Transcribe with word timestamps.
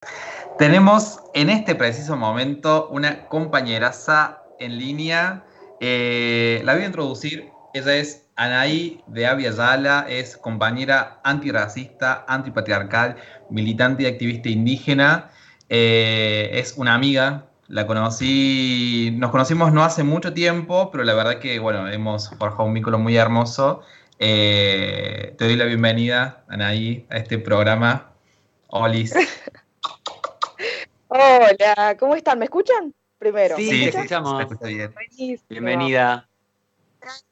Tenemos 0.59 1.21
en 1.35 1.51
este 1.51 1.75
preciso 1.75 2.17
momento 2.17 2.89
una 2.91 3.27
compañeraza 3.29 4.43
en 4.59 4.79
línea. 4.79 5.45
Eh, 5.81 6.63
la 6.65 6.73
voy 6.75 6.83
a 6.83 6.87
introducir. 6.87 7.51
Ella 7.75 7.95
es 7.95 8.28
Anaí 8.39 9.03
de 9.09 9.27
Avia 9.27 9.51
Yala, 9.51 10.07
es 10.09 10.37
compañera 10.37 11.21
antirracista, 11.25 12.25
antipatriarcal, 12.29 13.17
militante 13.51 14.05
y 14.05 14.07
activista 14.07 14.49
indígena. 14.49 15.31
Eh, 15.69 16.49
es 16.53 16.75
una 16.77 16.95
amiga, 16.95 17.47
la 17.67 17.85
conocí, 17.85 19.13
nos 19.19 19.33
conocimos 19.33 19.73
no 19.73 19.83
hace 19.83 20.05
mucho 20.05 20.33
tiempo, 20.33 20.93
pero 20.93 21.03
la 21.03 21.15
verdad 21.15 21.41
que, 21.41 21.59
bueno, 21.59 21.89
hemos 21.89 22.31
forjado 22.39 22.63
un 22.65 22.75
vínculo 22.75 23.01
muy 23.01 23.17
hermoso. 23.17 23.83
Eh, 24.21 25.35
te 25.37 25.45
doy 25.45 25.57
la 25.57 25.65
bienvenida, 25.65 26.45
Anaí, 26.49 27.07
a 27.11 27.17
este 27.17 27.39
programa. 27.39 28.13
Olis. 28.69 29.15
Hola, 31.09 31.97
¿cómo 31.99 32.15
están? 32.15 32.39
¿Me 32.39 32.45
escuchan? 32.45 32.95
Primero. 33.19 33.57
Sí, 33.57 33.65
Sí, 33.65 33.85
te 33.87 33.91
sí, 33.91 33.97
escuchamos. 33.99 34.47
bien. 34.63 34.95
Bienvenida. 35.49 36.28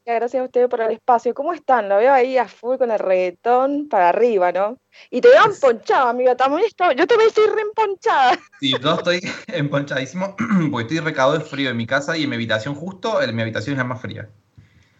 Gracias, 0.05 0.41
a 0.41 0.45
ustedes 0.45 0.69
por 0.69 0.81
el 0.81 0.93
espacio. 0.93 1.35
¿Cómo 1.35 1.53
están? 1.53 1.89
Lo 1.89 1.97
veo 1.97 2.13
ahí 2.13 2.39
a 2.39 2.47
full 2.47 2.77
con 2.77 2.91
el 2.91 2.99
reggaetón 2.99 3.89
para 3.89 4.11
arriba, 4.11 4.53
¿no? 4.53 4.79
Y 5.11 5.21
te 5.21 5.29
veo 5.29 5.45
emponchada, 5.45 6.11
amiga. 6.11 6.37
También 6.37 6.65
estoy- 6.65 6.95
yo 6.95 7.07
también 7.07 7.29
estoy 7.29 7.47
re 7.49 7.63
emponchada. 7.63 8.39
Sí, 8.61 8.73
yo 8.81 8.95
estoy 8.95 9.21
emponchadísimo 9.49 10.37
porque 10.71 10.95
estoy 10.95 11.01
recado 11.01 11.33
de 11.33 11.41
frío 11.41 11.71
en 11.71 11.77
mi 11.77 11.87
casa 11.87 12.17
y 12.17 12.23
en 12.25 12.31
mi 12.31 12.37
habitación 12.37 12.75
justo, 12.75 13.21
en 13.21 13.35
mi 13.35 13.43
habitación 13.43 13.75
es 13.75 13.79
la 13.79 13.85
más 13.85 14.01
fría. 14.01 14.29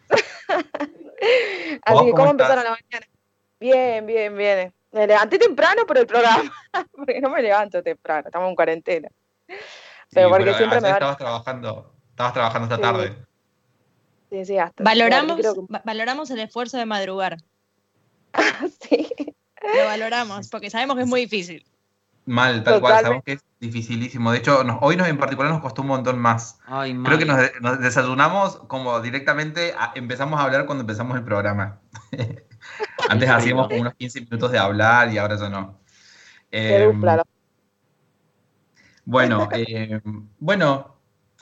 Así 1.83 1.95
¿Vos 1.95 2.05
que, 2.05 2.11
cómo 2.13 2.31
empezaron 2.31 2.65
la 2.65 2.71
mañana? 2.71 3.07
Bien, 3.61 4.07
bien, 4.07 4.37
bien. 4.37 4.73
Me 4.93 5.07
levanté 5.07 5.39
temprano 5.39 5.87
por 5.87 5.99
el 5.99 6.07
programa, 6.07 6.53
porque 6.93 7.21
no 7.21 7.31
me 7.31 7.43
levanto 7.43 7.83
temprano, 7.83 8.25
estamos 8.27 8.49
en 8.49 8.55
cuarentena. 8.55 9.09
Pero 9.47 10.29
Sí, 10.29 10.31
porque 10.31 10.45
pero 10.45 10.57
siempre 10.57 10.81
me 10.81 10.91
estabas 10.91 11.19
trabajando, 11.19 11.93
estabas 12.11 12.33
trabajando 12.33 12.65
esta 12.75 12.77
Sí. 12.77 12.83
tarde. 12.83 13.27
Sí, 14.37 14.45
sí, 14.45 14.59
hasta. 14.59 14.85
Valoramos, 14.85 15.37
creo 15.39 15.55
que- 15.55 15.73
va- 15.73 15.83
valoramos 15.85 16.31
el 16.31 16.41
esfuerzo 16.41 16.77
de 16.77 16.85
madrugar. 16.87 17.39
Sí. 18.89 19.09
Lo 19.63 19.85
valoramos, 19.87 20.49
porque 20.49 20.69
sabemos 20.71 20.97
que 20.97 21.03
es 21.03 21.09
muy 21.09 21.23
difícil. 21.23 21.65
Mal, 22.27 22.63
tal 22.63 22.81
cual, 22.81 23.01
sabemos 23.03 23.25
que 23.25 23.33
es 23.33 23.45
dificilísimo. 23.61 24.31
De 24.31 24.39
hecho, 24.39 24.63
nos- 24.63 24.79
hoy 24.83 24.97
nos, 24.97 25.09
en 25.09 25.17
particular 25.19 25.51
nos 25.51 25.63
costó 25.63 25.83
un 25.83 25.89
montón 25.89 26.19
más. 26.19 26.59
Ay, 26.67 26.97
Creo 27.03 27.19
que 27.19 27.25
nos, 27.25 27.39
nos 27.61 27.81
desayunamos 27.81 28.57
como 28.69 29.01
directamente, 29.01 29.75
a- 29.79 29.93
empezamos 29.95 30.39
a 30.39 30.45
hablar 30.45 30.67
cuando 30.67 30.83
empezamos 30.83 31.17
el 31.17 31.25
programa. 31.25 31.81
Antes 33.09 33.31
hacíamos 33.31 33.69
como 33.69 33.81
unos 33.81 33.95
15 33.95 34.21
minutos 34.21 34.53
de 34.53 34.59
hablar 34.59 35.11
y 35.13 35.19
ahora 35.19 35.37
ya 35.37 35.49
no. 35.49 35.81
Em, 36.51 36.93
dupla, 36.95 37.25
Bueno, 39.05 39.49
eh, 39.53 40.01
bueno, 40.39 40.96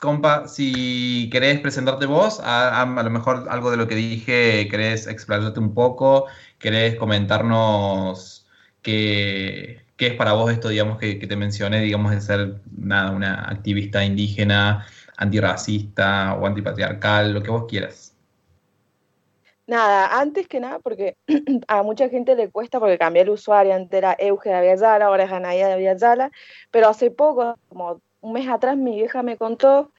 compa, 0.05 0.47
si 0.47 1.29
querés 1.31 1.59
presentarte 1.59 2.05
vos, 2.05 2.39
a, 2.43 2.85
lo 2.85 3.09
mejor 3.09 3.47
algo 3.49 3.71
de 3.71 3.77
lo 3.77 3.87
que 3.87 3.95
dije, 3.95 4.67
querés 4.69 5.07
explayarte 5.07 5.59
un 5.59 5.73
poco, 5.73 6.27
querés 6.59 6.95
comentarnos 6.95 8.47
qué, 8.81 9.81
es 9.97 10.13
para 10.13 10.33
vos 10.33 10.51
esto, 10.51 10.69
digamos, 10.69 10.97
que, 10.99 11.15
te 11.15 11.35
mencioné, 11.35 11.81
digamos, 11.81 12.11
de 12.11 12.21
ser 12.21 12.61
nada, 12.71 13.11
una 13.11 13.49
activista 13.49 14.05
indígena, 14.05 14.85
antirracista 15.17 16.35
o 16.35 16.45
antipatriarcal, 16.45 17.33
lo 17.33 17.43
que 17.43 17.51
vos 17.51 17.65
quieras. 17.67 18.15
Nada, 19.67 20.19
antes 20.19 20.47
que 20.47 20.59
nada, 20.59 20.79
porque 20.79 21.17
a 21.67 21.81
mucha 21.83 22.07
gente 22.09 22.35
le 22.35 22.49
cuesta 22.51 22.79
porque 22.79 22.99
cambié 22.99 23.23
el 23.23 23.29
usuario, 23.29 23.73
antes 23.73 23.97
era 23.97 24.15
Euge 24.19 24.49
de 24.49 24.55
Aviala, 24.55 25.05
ahora 25.05 25.23
es 25.23 25.31
Anaía 25.31 25.67
de 25.67 25.73
Aviala, 25.73 26.31
pero 26.69 26.87
hace 26.89 27.09
poco, 27.09 27.57
como 27.67 28.01
un 28.25 28.33
mes 28.33 28.47
atrás, 28.47 28.75
mi 28.75 28.95
vieja 28.95 29.21
me 29.23 29.37
contó 29.37 29.91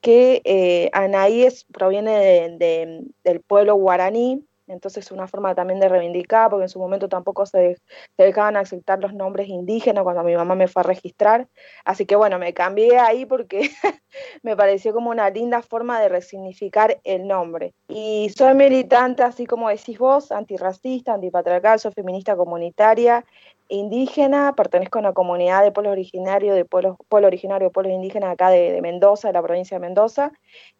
que 0.00 0.42
eh, 0.44 0.90
Anaí 0.92 1.44
es- 1.44 1.64
proviene 1.64 2.12
de- 2.18 2.56
de- 2.58 3.04
del 3.24 3.40
pueblo 3.40 3.74
guaraní, 3.76 4.44
entonces 4.66 5.06
es 5.06 5.12
una 5.12 5.26
forma 5.26 5.54
también 5.54 5.80
de 5.80 5.88
reivindicar, 5.88 6.50
porque 6.50 6.64
en 6.64 6.68
su 6.68 6.78
momento 6.78 7.08
tampoco 7.08 7.46
se, 7.46 7.78
se 8.16 8.22
dejaban 8.22 8.56
aceptar 8.56 9.00
los 9.00 9.14
nombres 9.14 9.48
indígenas 9.48 10.04
cuando 10.04 10.22
mi 10.24 10.36
mamá 10.36 10.54
me 10.56 10.68
fue 10.68 10.80
a 10.80 10.82
registrar, 10.82 11.48
así 11.84 12.04
que 12.04 12.16
bueno, 12.16 12.38
me 12.38 12.52
cambié 12.52 12.98
ahí 12.98 13.24
porque 13.26 13.70
me 14.42 14.56
pareció 14.56 14.92
como 14.92 15.10
una 15.10 15.30
linda 15.30 15.62
forma 15.62 16.00
de 16.00 16.08
resignificar 16.10 17.00
el 17.04 17.26
nombre. 17.26 17.72
Y 17.88 18.28
soy 18.36 18.54
militante, 18.54 19.22
así 19.22 19.46
como 19.46 19.68
decís 19.70 19.98
vos, 19.98 20.32
antirracista, 20.32 21.14
antipatriarcal, 21.14 21.78
soy 21.80 21.92
feminista 21.92 22.36
comunitaria, 22.36 23.24
indígena, 23.68 24.54
pertenezco 24.54 24.98
a 24.98 25.02
una 25.02 25.12
comunidad 25.12 25.62
de 25.62 25.72
pueblos 25.72 25.92
originarios, 25.92 26.56
de 26.56 26.64
pueblos, 26.64 26.96
pueblo 27.08 27.28
originario, 27.28 27.70
pueblos 27.70 27.94
indígenas 27.94 28.32
acá 28.32 28.50
de, 28.50 28.72
de 28.72 28.82
Mendoza, 28.82 29.28
de 29.28 29.34
la 29.34 29.42
provincia 29.42 29.76
de 29.76 29.80
Mendoza, 29.80 30.32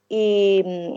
y 0.09 0.63
mm, 0.65 0.97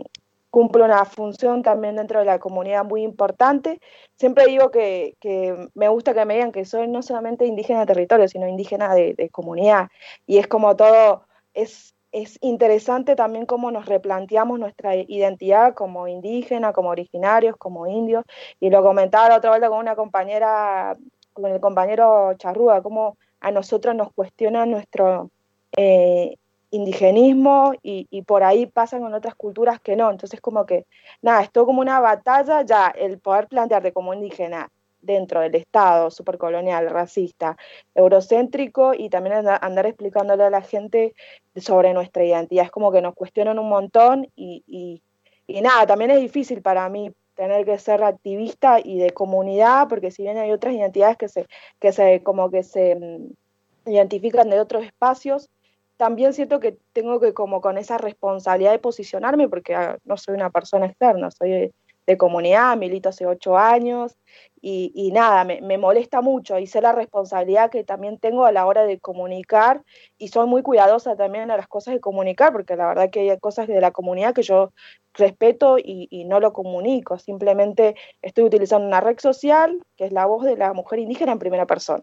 cumplo 0.52 0.84
una 0.84 1.06
función 1.06 1.62
también 1.62 1.96
dentro 1.96 2.18
de 2.18 2.26
la 2.26 2.38
comunidad 2.38 2.84
muy 2.84 3.02
importante. 3.02 3.80
Siempre 4.16 4.44
digo 4.44 4.70
que, 4.70 5.16
que 5.18 5.70
me 5.74 5.88
gusta 5.88 6.12
que 6.12 6.26
me 6.26 6.34
digan 6.34 6.52
que 6.52 6.66
soy 6.66 6.88
no 6.88 7.00
solamente 7.00 7.46
indígena 7.46 7.80
de 7.80 7.86
territorio, 7.86 8.28
sino 8.28 8.46
indígena 8.46 8.94
de, 8.94 9.30
comunidad. 9.30 9.88
Y 10.26 10.36
es 10.36 10.46
como 10.48 10.76
todo, 10.76 11.24
es, 11.54 11.94
es 12.12 12.36
interesante 12.42 13.16
también 13.16 13.46
cómo 13.46 13.70
nos 13.70 13.86
replanteamos 13.86 14.58
nuestra 14.58 14.94
identidad 14.94 15.72
como 15.72 16.06
indígena, 16.06 16.74
como 16.74 16.90
originarios, 16.90 17.56
como 17.56 17.86
indios. 17.86 18.22
Y 18.60 18.68
lo 18.68 18.82
comentaba 18.82 19.30
la 19.30 19.36
otra 19.38 19.50
vuelta 19.50 19.70
con 19.70 19.78
una 19.78 19.96
compañera, 19.96 20.98
con 21.32 21.50
el 21.50 21.60
compañero 21.60 22.34
Charrúa, 22.34 22.82
cómo 22.82 23.16
a 23.40 23.50
nosotros 23.50 23.94
nos 23.94 24.12
cuestiona 24.12 24.66
nuestro 24.66 25.30
eh, 25.76 26.36
indigenismo 26.70 27.74
y, 27.82 28.06
y 28.10 28.22
por 28.22 28.42
ahí 28.42 28.66
pasan 28.66 29.02
con 29.02 29.14
otras 29.14 29.34
culturas 29.34 29.80
que 29.80 29.96
no. 29.96 30.10
Entonces 30.10 30.40
como 30.40 30.64
que, 30.66 30.86
nada, 31.20 31.42
es 31.42 31.50
todo 31.50 31.66
como 31.66 31.80
una 31.80 32.00
batalla 32.00 32.62
ya 32.62 32.88
el 32.88 33.18
poder 33.18 33.48
plantearte 33.48 33.92
como 33.92 34.14
indígena 34.14 34.70
dentro 35.02 35.40
del 35.40 35.54
Estado 35.56 36.10
supercolonial, 36.10 36.88
racista, 36.88 37.56
eurocéntrico 37.94 38.94
y 38.94 39.10
también 39.10 39.46
andar, 39.46 39.86
explicándole 39.86 40.44
a 40.44 40.50
la 40.50 40.62
gente 40.62 41.14
sobre 41.56 41.92
nuestra 41.92 42.24
identidad. 42.24 42.64
Es 42.64 42.70
como 42.70 42.92
que 42.92 43.02
nos 43.02 43.14
cuestionan 43.14 43.58
un 43.58 43.68
montón 43.68 44.28
y, 44.36 44.62
y, 44.66 45.02
y 45.46 45.60
nada, 45.60 45.86
también 45.86 46.12
es 46.12 46.20
difícil 46.20 46.62
para 46.62 46.88
mí 46.88 47.12
tener 47.42 47.64
que 47.64 47.76
ser 47.76 48.04
activista 48.04 48.78
y 48.78 48.98
de 48.98 49.10
comunidad, 49.10 49.88
porque 49.88 50.12
si 50.12 50.22
bien 50.22 50.38
hay 50.38 50.52
otras 50.52 50.74
identidades 50.74 51.16
que 51.16 51.28
se, 51.28 51.46
que 51.80 51.92
se 51.92 52.22
como 52.22 52.50
que 52.52 52.62
se 52.62 52.94
mm, 52.94 53.90
identifican 53.90 54.48
de 54.48 54.60
otros 54.60 54.84
espacios, 54.84 55.50
también 55.96 56.34
siento 56.34 56.60
que 56.60 56.78
tengo 56.92 57.18
que 57.18 57.34
como 57.34 57.60
con 57.60 57.78
esa 57.78 57.98
responsabilidad 57.98 58.70
de 58.70 58.78
posicionarme, 58.78 59.48
porque 59.48 59.74
ah, 59.74 59.98
no 60.04 60.16
soy 60.16 60.36
una 60.36 60.50
persona 60.50 60.86
externa, 60.86 61.32
soy 61.32 61.72
de, 62.06 62.16
comunidad, 62.16 62.76
milito 62.76 63.08
hace 63.08 63.26
ocho 63.26 63.56
años, 63.56 64.16
y, 64.60 64.92
y 64.94 65.10
nada, 65.12 65.44
me, 65.44 65.60
me 65.60 65.76
molesta 65.78 66.20
mucho 66.20 66.58
y 66.58 66.66
sé 66.66 66.80
la 66.80 66.92
responsabilidad 66.92 67.70
que 67.70 67.82
también 67.84 68.18
tengo 68.18 68.44
a 68.44 68.52
la 68.52 68.64
hora 68.66 68.84
de 68.84 69.00
comunicar, 69.00 69.82
y 70.18 70.28
soy 70.28 70.46
muy 70.46 70.62
cuidadosa 70.62 71.16
también 71.16 71.50
a 71.50 71.56
las 71.56 71.68
cosas 71.68 71.94
de 71.94 72.00
comunicar, 72.00 72.52
porque 72.52 72.76
la 72.76 72.86
verdad 72.86 73.10
que 73.10 73.30
hay 73.30 73.38
cosas 73.38 73.66
de 73.68 73.80
la 73.80 73.90
comunidad 73.90 74.34
que 74.34 74.42
yo 74.42 74.72
respeto 75.14 75.78
y, 75.78 76.08
y 76.10 76.24
no 76.24 76.40
lo 76.40 76.52
comunico, 76.52 77.18
simplemente 77.18 77.94
estoy 78.22 78.44
utilizando 78.44 78.86
una 78.86 79.00
red 79.00 79.18
social, 79.18 79.82
que 79.96 80.06
es 80.06 80.12
la 80.12 80.26
voz 80.26 80.44
de 80.44 80.56
la 80.56 80.72
mujer 80.72 80.98
indígena 81.00 81.32
en 81.32 81.38
primera 81.38 81.66
persona. 81.66 82.02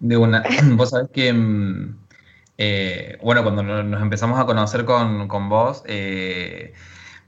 De 0.00 0.16
una, 0.16 0.42
vos 0.76 0.90
sabés 0.90 1.08
que, 1.10 1.32
mm, 1.32 1.98
eh, 2.58 3.18
bueno, 3.22 3.42
cuando 3.42 3.62
no- 3.62 3.82
nos 3.82 4.02
empezamos 4.02 4.38
a 4.38 4.44
conocer 4.44 4.84
con, 4.84 5.28
con 5.28 5.48
vos, 5.48 5.82
eh, 5.86 6.74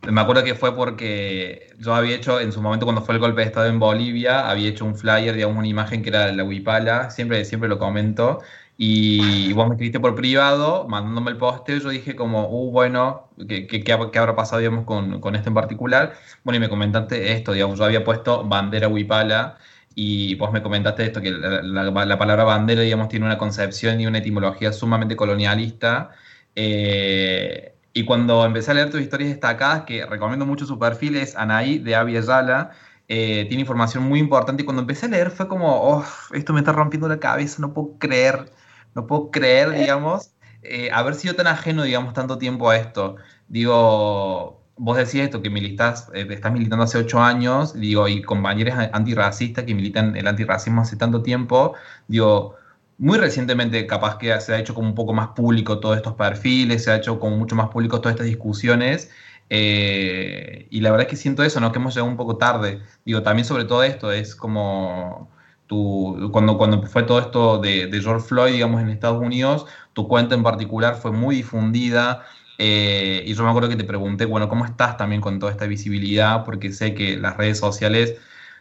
me 0.03 0.21
acuerdo 0.21 0.45
que 0.45 0.55
fue 0.55 0.75
porque 0.77 1.75
yo 1.79 1.95
había 1.95 2.15
hecho, 2.17 2.41
en 2.41 2.53
su 2.53 2.63
momento 2.63 2.87
cuando 2.87 3.03
fue 3.03 3.15
el 3.15 3.21
golpe 3.21 3.41
de 3.41 3.47
Estado 3.49 3.67
en 3.67 3.79
Bolivia, 3.79 4.49
había 4.49 4.69
hecho 4.69 4.85
un 4.85 4.97
flyer, 4.97 5.35
digamos, 5.35 5.59
una 5.59 5.67
imagen 5.69 6.03
que 6.03 6.11
era 6.11 6.33
la 6.33 6.45
Huipala, 6.45 7.11
siempre, 7.11 7.45
siempre 7.45 7.69
lo 7.69 7.79
comento, 7.79 8.41
y 8.77 9.53
vos 9.53 9.67
me 9.69 9.75
escribiste 9.75 10.01
por 10.01 10.15
privado, 10.15 10.87
mandándome 10.89 11.31
el 11.33 11.39
posteo, 11.39 11.79
yo 11.79 11.89
dije 11.91 12.15
como, 12.15 12.49
uh, 12.49 12.71
bueno, 12.71 13.31
¿qué, 13.49 13.67
qué, 13.67 13.83
qué 13.83 13.93
ha- 13.93 14.11
qué 14.11 14.19
habrá 14.19 14.37
pasado, 14.37 14.59
digamos, 14.61 14.85
con, 14.85 15.21
con 15.21 15.35
esto 15.35 15.49
en 15.51 15.55
particular? 15.55 16.15
Bueno, 16.45 16.59
y 16.59 16.61
me 16.61 16.69
comentaste 16.69 17.33
esto, 17.33 17.53
digamos, 17.53 17.79
yo 17.79 17.85
había 17.85 18.05
puesto 18.05 18.45
bandera 18.45 18.89
Huipala, 18.89 19.59
y 19.95 20.35
vos 20.37 20.53
me 20.53 20.63
comentaste 20.63 21.05
esto, 21.07 21.21
que 21.23 21.31
la, 21.31 21.63
la- 21.63 22.05
la 22.07 22.19
palabra 22.19 22.45
bandera, 22.45 22.83
digamos, 22.83 23.09
tiene 23.09 23.25
una 23.27 23.39
concepción 23.39 24.01
y 24.01 24.07
una 24.07 24.19
etimología 24.19 24.73
sumamente 24.73 25.17
colonialista. 25.17 26.11
eh, 26.55 27.76
Y 27.97 28.05
cuando 28.05 28.45
empecé 28.45 28.73
a 28.73 28.75
leer 28.75 28.91
tus 28.91 29.01
historias 29.01 29.31
destacadas, 29.31 29.85
que 29.85 30.05
recomiendo 30.05 30.45
mucho 30.45 30.67
su 30.67 30.79
perfil, 30.79 31.17
es 31.17 31.35
Anaí 31.35 31.79
de 31.79 31.95
Avia 31.97 32.21
Yala, 32.21 32.73
eh, 33.09 33.47
tiene 33.49 33.63
información 33.63 34.03
muy 34.05 34.21
importante. 34.21 34.63
Y 34.63 34.67
cuando 34.67 34.83
empecé 34.83 35.07
a 35.07 35.09
leer 35.09 35.31
fue 35.31 35.49
como, 35.49 35.75
oh, 35.75 36.05
esto 36.35 36.53
me 36.53 36.61
está 36.61 36.73
rompiendo 36.73 37.09
la 37.09 37.19
cabeza, 37.19 37.57
no 37.63 37.73
puedo 37.73 37.97
creer, 37.99 38.53
no 38.95 39.07
puedo 39.07 39.31
creer, 39.31 39.71
digamos, 39.71 40.33
eh, 40.61 40.91
haber 40.93 41.15
sido 41.15 41.37
tan 41.37 41.47
ajeno, 41.47 41.85
digamos, 41.85 42.13
tanto 42.13 42.37
tiempo 42.37 42.69
a 42.69 42.77
esto. 42.77 43.17
Digo, 43.49 44.63
vos 44.77 44.99
decías 44.99 45.25
esto, 45.25 45.41
que 45.41 45.49
militas, 45.49 46.11
eh, 46.13 46.27
estás 46.29 46.53
militando 46.53 46.85
hace 46.85 46.99
ocho 46.99 47.23
años, 47.23 47.73
digo, 47.73 48.09
y 48.09 48.21
compañeros 48.21 48.75
antirracistas 48.93 49.65
que 49.65 49.75
militan 49.75 50.15
el 50.17 50.27
antirracismo 50.27 50.83
hace 50.83 50.97
tanto 50.97 51.23
tiempo, 51.23 51.73
digo, 52.09 52.57
muy 52.99 53.19
recientemente 53.19 53.87
capaz 53.87 54.19
que 54.19 54.41
se 54.41 54.55
ha 54.55 54.59
hecho 54.59 54.75
como 54.75 54.89
un 54.89 54.95
poco 54.95 55.13
más 55.13 55.29
público 55.29 55.81
todos 55.81 55.97
estos 55.97 56.15
perfiles, 56.15 56.85
se 56.85 56.91
ha 56.91 56.97
hecho 56.97 57.19
como 57.21 57.37
mucho 57.37 57.55
más 57.55 57.69
público 57.69 58.01
todas 58.01 58.15
estas 58.15 58.27
discusiones. 58.27 59.11
Eh, 59.49 60.67
y 60.71 60.81
la 60.81 60.91
verdad 60.91 61.07
es 61.07 61.11
que 61.11 61.17
siento 61.17 61.43
eso, 61.45 61.61
¿no? 61.61 61.73
Que 61.73 61.79
hemos 61.79 61.95
llegado 61.95 62.11
un 62.11 62.17
poco 62.17 62.37
tarde. 62.37 62.81
Digo, 63.05 63.23
también 63.23 63.45
sobre 63.45 63.65
todo 63.65 63.83
esto, 63.83 64.13
es 64.13 64.35
como 64.35 65.31
tu, 65.67 66.31
cuando, 66.33 66.59
cuando 66.59 66.83
fue 66.83 67.03
todo 67.05 67.21
esto 67.21 67.59
de, 67.59 67.89
George 68.03 68.27
Floyd, 68.27 68.53
digamos, 68.53 68.81
en 68.83 68.89
Estados 68.91 69.21
Unidos, 69.23 69.67
tu 69.93 70.09
cuenta 70.09 70.35
en 70.35 70.43
particular 70.43 70.97
fue 70.97 71.13
muy 71.13 71.37
difundida. 71.37 72.25
Eh, 72.59 73.23
y 73.27 73.35
yo 73.35 73.45
me 73.45 73.51
acuerdo 73.51 73.69
que 73.69 73.77
te 73.77 73.85
pregunté, 73.85 74.25
bueno, 74.25 74.49
¿cómo 74.49 74.65
estás 74.65 74.97
también 74.97 75.21
con 75.21 75.39
toda 75.39 75.53
esta 75.53 75.67
visibilidad? 75.67 76.45
Porque 76.45 76.73
sé 76.73 76.95
que 76.95 77.17
las 77.17 77.37
redes 77.37 77.59
sociales 77.59 78.17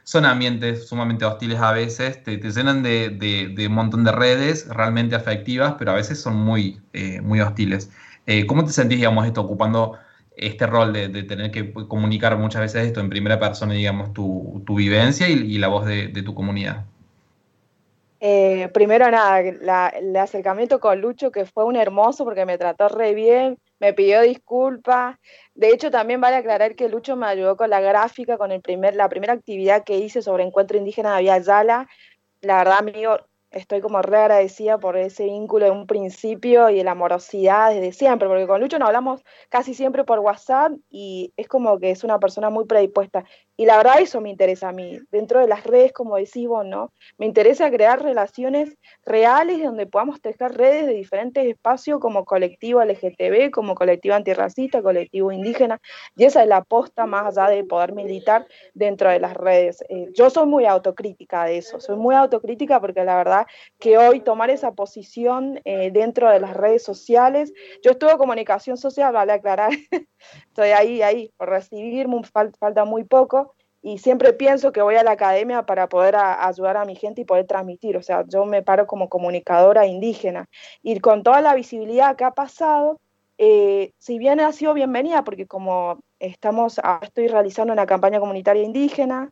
son 0.06 0.24
ambientes 0.24 0.88
sumamente 0.88 1.26
hostiles 1.26 1.60
a 1.60 1.72
veces, 1.72 2.24
te, 2.24 2.38
llenan 2.38 2.84
de, 2.84 3.66
un 3.68 3.74
montón 3.74 4.04
de 4.04 4.12
redes 4.12 4.68
realmente 4.70 5.16
afectivas, 5.16 5.76
pero 5.80 5.92
a 5.92 5.96
veces 5.96 6.22
son 6.22 6.36
muy, 6.36 6.80
eh, 6.94 7.22
muy 7.22 7.42
hostiles. 7.42 7.90
Eh, 8.28 8.46
¿Cómo 8.46 8.64
te 8.64 8.72
sentís, 8.72 9.00
digamos, 9.00 9.26
esto, 9.26 9.42
ocupando 9.42 9.98
este 10.38 10.68
rol 10.68 10.94
de, 10.94 11.24
tener 11.24 11.50
que 11.50 11.74
comunicar 11.74 12.38
muchas 12.38 12.62
veces 12.62 12.86
esto 12.86 13.00
en 13.00 13.10
primera 13.10 13.40
persona, 13.40 13.74
digamos, 13.74 14.14
tu, 14.14 14.64
vivencia 14.76 15.28
y, 15.28 15.58
la 15.58 15.70
voz 15.70 15.88
de, 15.88 16.08
tu 16.24 16.36
comunidad? 16.36 16.86
Eh, 18.20 18.70
primero 18.76 19.10
nada, 19.10 19.40
el 19.40 20.16
acercamiento 20.16 20.80
con 20.80 21.02
Lucho 21.02 21.32
que 21.32 21.46
fue 21.46 21.66
un 21.66 21.76
hermoso 21.76 22.26
porque 22.26 22.46
me 22.46 22.60
trató 22.60 22.90
re 22.90 23.16
bien, 23.16 23.58
me 23.80 23.94
pidió 23.94 24.22
disculpas. 24.22 25.18
De 25.54 25.70
hecho, 25.70 25.92
también 25.92 26.22
vale 26.22 26.38
aclarar 26.38 26.76
que 26.76 26.90
Lucho 26.90 27.16
me 27.16 27.28
ayudó 27.28 27.58
con 27.58 27.70
la 27.70 27.82
gráfica, 27.82 28.38
con 28.38 28.52
el 28.52 28.62
primer, 28.62 28.96
la 28.96 29.10
primera 29.10 29.34
actividad 29.34 29.84
que 29.84 29.98
hice 29.98 30.22
sobre 30.22 30.44
encuentro 30.44 30.78
indígena 30.78 31.16
de 31.16 31.24
Vía 31.24 31.40
Yala. 31.40 31.88
La 32.42 32.58
verdad, 32.60 32.80
amigo, 32.80 33.18
estoy 33.56 33.80
como 33.80 34.02
re 34.02 34.18
agradecida 34.18 34.78
por 34.78 34.98
ese 34.98 35.26
vínculo 35.26 35.66
de 35.66 35.72
un 35.72 35.88
principio 35.88 36.70
y 36.70 36.76
de 36.76 36.84
la 36.84 36.92
amorosidad 36.92 37.74
desde 37.74 37.94
siempre, 37.94 38.28
porque 38.28 38.48
con 38.48 38.60
Lucho 38.60 38.78
nos 38.80 38.88
hablamos 38.88 39.24
casi 39.50 39.74
siempre 39.74 40.04
por 40.04 40.20
WhatsApp 40.20 40.74
y 40.90 41.34
es 41.38 41.48
como 41.48 41.80
que 41.80 41.92
es 41.92 42.04
una 42.04 42.20
persona 42.20 42.50
muy 42.50 42.66
predispuesta. 42.66 43.24
Y 43.58 43.66
la 43.66 43.78
verdad 43.78 44.02
eso 44.02 44.20
me 44.20 44.30
interesa 44.30 44.70
a 44.70 44.72
mí, 44.74 45.00
dentro 45.12 45.40
de 45.40 45.48
las 45.48 45.64
redes, 45.64 45.94
como 45.94 46.18
decís 46.18 46.48
vos, 46.48 46.66
¿no? 46.66 46.92
Me 47.18 47.26
interesa 47.26 47.72
crear 47.72 48.02
relaciones 48.02 48.78
reales 49.06 49.64
donde 49.64 49.86
podamos 49.86 50.22
tejer 50.22 50.52
redes 50.58 50.88
de 50.88 50.94
diferentes 50.94 51.46
espacios 51.46 52.00
como 52.00 52.26
colectivo 52.26 52.82
LGTB, 52.82 53.52
como 53.52 53.76
colectivo 53.76 54.16
antirracista, 54.16 54.82
colectivo 54.82 55.32
indígena, 55.32 55.80
y 56.18 56.26
esa 56.26 56.44
es 56.44 56.50
la 56.50 56.58
aposta 56.58 57.06
más 57.06 57.38
allá 57.38 57.50
de 57.50 57.64
poder 57.64 57.94
militar 57.94 58.46
dentro 58.74 59.10
de 59.10 59.20
las 59.20 59.34
redes. 59.36 59.84
Eh, 59.88 60.10
yo 60.14 60.30
soy 60.30 60.48
muy 60.48 60.66
autocrítica 60.66 61.46
de 61.46 61.58
eso, 61.60 61.80
soy 61.80 61.96
muy 61.96 62.16
autocrítica 62.16 62.82
porque 62.82 63.06
la 63.06 63.16
verdad 63.16 63.48
que 63.80 63.98
hoy 63.98 64.20
tomar 64.20 64.50
esa 64.50 64.74
posición 64.74 65.62
eh, 65.64 65.92
dentro 65.92 66.30
de 66.30 66.40
las 66.42 66.56
redes 66.56 66.84
sociales, 66.84 67.54
yo 67.82 67.92
estuve 67.92 68.18
comunicación 68.18 68.76
social, 68.76 69.14
vale 69.14 69.34
aclarar, 69.34 69.72
estoy 70.48 70.70
ahí, 70.70 71.02
ahí, 71.02 71.32
por 71.38 71.50
recibirme, 71.50 72.22
falta 72.60 72.86
muy 72.86 73.04
poco, 73.04 73.45
y 73.86 74.00
siempre 74.00 74.34
pienso 74.34 74.72
que 74.72 74.82
voy 74.82 74.96
a 74.96 75.04
la 75.04 75.12
academia 75.12 75.62
para 75.62 75.88
poder 75.88 76.16
ayudar 76.16 76.76
a 76.76 76.86
mi 76.86 76.96
gente 76.96 77.22
y 77.22 77.26
poder 77.26 77.46
transmitir. 77.46 77.96
O 77.98 78.02
sea, 78.02 78.26
yo 78.28 78.44
me 78.44 78.64
paro 78.64 78.88
como 78.88 79.10
comunicadora 79.10 79.86
indígena. 79.86 80.50
Y 80.82 81.00
con 81.02 81.22
toda 81.22 81.40
la 81.42 81.54
visibilidad 81.54 82.16
que 82.16 82.24
ha 82.24 82.32
pasado, 82.32 83.00
eh, 83.38 83.92
si 84.00 84.18
bien 84.18 84.40
ha 84.40 84.52
sido 84.54 84.74
bienvenida, 84.74 85.24
porque 85.24 85.46
como 85.46 86.00
estamos, 86.18 86.82
estoy 87.04 87.28
realizando 87.28 87.74
una 87.74 87.86
campaña 87.86 88.20
comunitaria 88.20 88.64
indígena, 88.64 89.30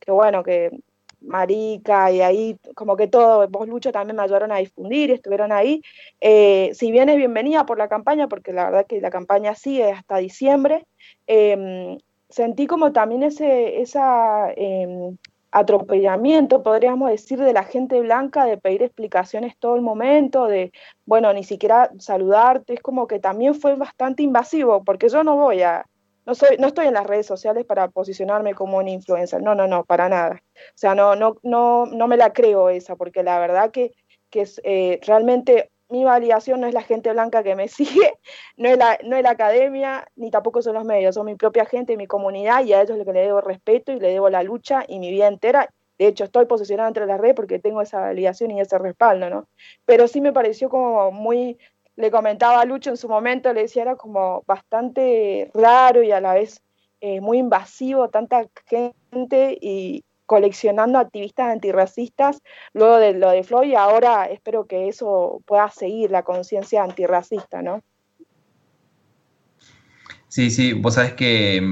que 0.00 0.10
bueno, 0.10 0.42
que 0.42 0.72
Marica 1.20 2.10
y 2.10 2.22
ahí 2.22 2.58
como 2.74 2.96
que 2.96 3.06
todo, 3.06 3.46
vos 3.46 3.68
Lucho 3.68 3.92
también 3.92 4.16
me 4.16 4.24
ayudaron 4.24 4.50
a 4.50 4.56
difundir, 4.56 5.12
estuvieron 5.12 5.52
ahí. 5.52 5.80
Eh, 6.20 6.72
si 6.74 6.90
bien 6.90 7.08
es 7.08 7.16
bienvenida 7.18 7.66
por 7.66 7.78
la 7.78 7.86
campaña, 7.86 8.26
porque 8.26 8.52
la 8.52 8.64
verdad 8.64 8.86
que 8.88 9.00
la 9.00 9.10
campaña 9.10 9.54
sigue 9.54 9.92
hasta 9.92 10.16
diciembre, 10.16 10.86
eh, 11.28 11.98
sentí 12.32 12.66
como 12.66 12.92
también 12.92 13.22
ese 13.22 13.80
esa, 13.82 14.50
em, 14.56 15.16
atropellamiento, 15.52 16.62
podríamos 16.62 17.10
decir, 17.10 17.38
de 17.38 17.52
la 17.52 17.64
gente 17.64 18.00
blanca, 18.00 18.46
de 18.46 18.56
pedir 18.56 18.82
explicaciones 18.82 19.56
todo 19.58 19.76
el 19.76 19.82
momento, 19.82 20.46
de, 20.46 20.72
bueno, 21.04 21.32
ni 21.34 21.44
siquiera 21.44 21.90
saludarte, 21.98 22.74
es 22.74 22.80
como 22.80 23.06
que 23.06 23.20
también 23.20 23.54
fue 23.54 23.76
bastante 23.76 24.22
invasivo, 24.22 24.82
porque 24.82 25.10
yo 25.10 25.22
no 25.22 25.36
voy 25.36 25.60
a, 25.62 25.84
no, 26.24 26.34
soy, 26.34 26.56
no 26.58 26.68
estoy 26.68 26.86
en 26.86 26.94
las 26.94 27.06
redes 27.06 27.26
sociales 27.26 27.66
para 27.66 27.88
posicionarme 27.88 28.54
como 28.54 28.78
un 28.78 28.88
influencer, 28.88 29.42
no, 29.42 29.54
no, 29.54 29.66
no, 29.66 29.84
para 29.84 30.08
nada. 30.08 30.42
O 30.56 30.76
sea, 30.78 30.94
no, 30.94 31.16
no, 31.16 31.36
no, 31.42 31.84
no 31.86 32.08
me 32.08 32.16
la 32.16 32.32
creo 32.32 32.70
esa, 32.70 32.96
porque 32.96 33.22
la 33.22 33.38
verdad 33.38 33.70
que, 33.70 33.92
que 34.30 34.42
es, 34.42 34.58
eh, 34.64 35.00
realmente 35.06 35.70
mi 35.92 36.04
validación 36.04 36.60
no 36.60 36.66
es 36.66 36.72
la 36.72 36.82
gente 36.82 37.12
blanca 37.12 37.42
que 37.42 37.54
me 37.54 37.68
sigue, 37.68 38.14
no 38.56 38.68
es, 38.68 38.78
la, 38.78 38.98
no 39.04 39.14
es 39.14 39.22
la 39.22 39.30
academia, 39.30 40.08
ni 40.16 40.30
tampoco 40.30 40.62
son 40.62 40.74
los 40.74 40.84
medios, 40.84 41.14
son 41.14 41.26
mi 41.26 41.36
propia 41.36 41.66
gente, 41.66 41.96
mi 41.98 42.06
comunidad, 42.06 42.64
y 42.64 42.72
a 42.72 42.80
ellos 42.80 42.92
es 42.92 42.98
lo 42.98 43.04
que 43.04 43.12
le 43.12 43.20
debo 43.20 43.42
respeto 43.42 43.92
y 43.92 44.00
le 44.00 44.08
debo 44.08 44.30
la 44.30 44.42
lucha 44.42 44.84
y 44.88 44.98
mi 44.98 45.10
vida 45.10 45.28
entera. 45.28 45.68
De 45.98 46.06
hecho, 46.06 46.24
estoy 46.24 46.46
posicionada 46.46 46.88
entre 46.88 47.06
las 47.06 47.20
redes 47.20 47.36
porque 47.36 47.58
tengo 47.58 47.82
esa 47.82 48.00
validación 48.00 48.50
y 48.50 48.60
ese 48.60 48.78
respaldo, 48.78 49.28
¿no? 49.28 49.46
Pero 49.84 50.08
sí 50.08 50.20
me 50.22 50.32
pareció 50.32 50.70
como 50.70 51.12
muy, 51.12 51.58
le 51.96 52.10
comentaba 52.10 52.60
a 52.60 52.64
Lucho 52.64 52.90
en 52.90 52.96
su 52.96 53.08
momento, 53.08 53.52
le 53.52 53.62
decía, 53.62 53.82
era 53.82 53.96
como 53.96 54.42
bastante 54.46 55.50
raro 55.52 56.02
y 56.02 56.10
a 56.10 56.20
la 56.20 56.32
vez 56.34 56.62
eh, 57.02 57.20
muy 57.20 57.38
invasivo, 57.38 58.08
tanta 58.08 58.46
gente 58.64 59.58
y, 59.60 60.04
coleccionando 60.26 60.98
activistas 60.98 61.52
antirracistas 61.52 62.42
luego 62.72 62.96
de 62.98 63.14
lo 63.14 63.30
de 63.30 63.42
Floyd 63.42 63.70
y 63.70 63.74
ahora 63.74 64.26
espero 64.26 64.66
que 64.66 64.88
eso 64.88 65.42
pueda 65.46 65.70
seguir 65.70 66.10
la 66.10 66.22
conciencia 66.22 66.82
antirracista, 66.82 67.62
¿no? 67.62 67.82
Sí, 70.28 70.50
sí, 70.50 70.72
vos 70.72 70.94
sabes 70.94 71.12
que, 71.12 71.62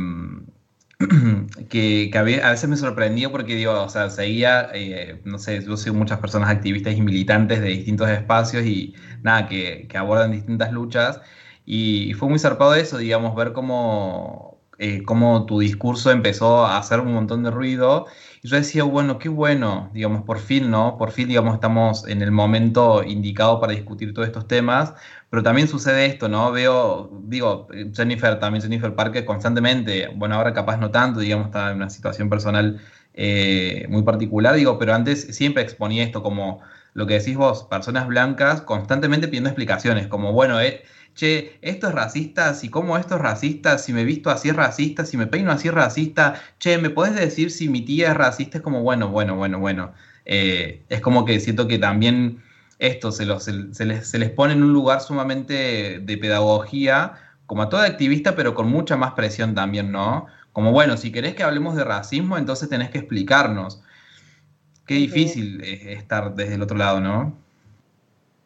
que, 1.71 2.11
a 2.15 2.23
veces 2.23 2.69
me 2.69 2.77
sorprendió 2.77 3.33
porque 3.33 3.55
digo, 3.55 3.73
o 3.73 3.89
sea, 3.89 4.11
seguía, 4.11 4.71
eh, 4.75 5.21
no 5.25 5.39
sé, 5.39 5.65
yo 5.65 5.77
soy 5.79 5.93
muchas 5.93 6.19
personas 6.19 6.51
activistas 6.51 6.95
y 6.95 7.01
militantes 7.01 7.63
de 7.63 7.69
distintos 7.69 8.11
espacios 8.11 8.67
y 8.67 8.95
nada, 9.23 9.49
que, 9.49 9.87
que 9.89 9.97
abordan 9.97 10.33
distintas 10.33 10.73
luchas 10.73 11.21
y 11.65 12.15
fue 12.15 12.29
muy 12.29 12.39
zarpado 12.39 12.75
eso, 12.75 12.99
digamos, 12.99 13.35
ver 13.37 13.53
cómo, 13.53 14.50
eh, 14.83 15.03
cómo 15.05 15.45
tu 15.45 15.61
discurso 15.61 16.11
empezó 16.11 16.65
a 16.65 16.79
hacer 16.79 17.01
un 17.01 17.13
montón 17.13 17.43
de 17.43 17.51
ruido 17.51 18.07
y 18.43 18.49
yo 18.49 18.57
decía, 18.57 18.83
bueno, 18.85 19.19
qué 19.19 19.29
bueno, 19.29 19.91
digamos, 19.93 20.23
por 20.23 20.39
fin, 20.39 20.71
¿no? 20.71 20.97
Por 20.97 21.11
fin, 21.11 21.29
digamos, 21.29 21.53
estamos 21.53 22.09
en 22.09 22.23
el 22.23 22.31
momento 22.31 23.05
indicado 23.05 23.61
para 23.61 23.75
discutir 23.75 24.15
todos 24.15 24.27
estos 24.27 24.49
temas, 24.49 24.95
pero 25.29 25.43
también 25.43 25.69
sucede 25.69 26.07
esto, 26.07 26.31
¿no? 26.31 26.51
Veo, 26.51 27.11
digo, 27.25 27.69
Jennifer, 27.95 28.39
también 28.41 28.63
Jennifer 28.63 28.95
Parker 28.95 29.27
constantemente, 29.27 30.09
bueno, 30.17 30.37
ahora 30.37 30.55
capaz 30.55 30.79
no 30.79 30.91
tanto, 30.91 31.21
digamos, 31.21 31.49
está 31.49 31.71
en 31.71 31.77
una 31.77 31.91
situación 31.91 32.31
personal 32.31 32.81
eh, 33.13 33.87
muy 33.91 34.03
particular, 34.03 34.55
digo, 34.55 34.79
pero 34.79 34.95
antes 34.95 35.37
siempre 35.37 35.63
exponía 35.63 36.05
esto 36.05 36.23
como 36.23 36.61
lo 36.95 37.07
que 37.07 37.19
decís 37.19 37.37
vos, 37.37 37.65
personas 37.65 38.07
blancas 38.07 38.63
constantemente 38.63 39.29
pidiendo 39.29 39.51
explicaciones, 39.51 40.07
como, 40.07 40.33
bueno, 40.33 40.59
eh, 40.59 40.85
che, 41.21 41.59
esto 41.61 41.89
es 41.89 41.95
racista, 41.95 42.55
si 42.55 42.71
como 42.71 42.97
esto 42.97 43.17
es 43.17 43.21
racista, 43.21 43.77
si 43.77 43.93
me 43.93 44.05
visto 44.05 44.31
así 44.31 44.49
es 44.49 44.57
racista, 44.57 45.05
si 45.05 45.19
me 45.19 45.27
peino 45.27 45.53
así 45.53 45.69
es 45.69 45.75
racista, 45.75 46.41
che, 46.59 46.79
¿me 46.79 46.89
puedes 46.89 47.15
decir 47.15 47.51
si 47.51 47.69
mi 47.69 47.83
tía 47.83 48.13
es 48.13 48.17
racista? 48.17 48.57
Es 48.57 48.65
como, 48.65 48.81
bueno, 48.81 49.11
bueno, 49.11 49.37
bueno, 49.37 49.59
bueno. 49.59 49.93
Eh, 50.25 50.83
es 50.89 51.01
como 51.03 51.27
que 51.27 51.39
siento 51.41 51.69
que 51.69 51.79
también 51.79 52.43
esto 52.79 53.13
se, 53.13 53.27
se, 53.39 53.85
les, 53.85 54.09
se 54.09 54.19
les 54.19 54.31
pone 54.31 54.55
en 54.55 54.63
un 54.63 54.73
lugar 54.73 55.03
sumamente 55.03 56.01
de 56.01 56.17
pedagogía, 56.17 57.13
como 57.45 57.65
a 57.65 57.69
toda 57.69 57.85
activista, 57.85 58.35
pero 58.35 58.55
con 58.55 58.71
mucha 58.71 58.97
más 58.97 59.13
presión 59.13 59.55
también, 59.55 59.93
¿no? 59.93 60.27
Como, 60.53 60.73
bueno, 60.73 60.97
si 60.97 61.13
querés 61.13 61.35
que 61.35 61.43
hablemos 61.43 61.77
de 61.77 61.85
racismo, 61.85 62.39
entonces 62.39 62.71
tenés 62.71 62.89
que 62.89 62.99
explicarnos. 62.99 63.83
Qué 64.87 64.95
difícil 64.95 65.61
es 65.63 65.99
estar 65.99 66.35
desde 66.35 66.55
el 66.55 66.63
otro 66.63 66.79
lado, 66.79 67.01
¿no? 67.03 67.50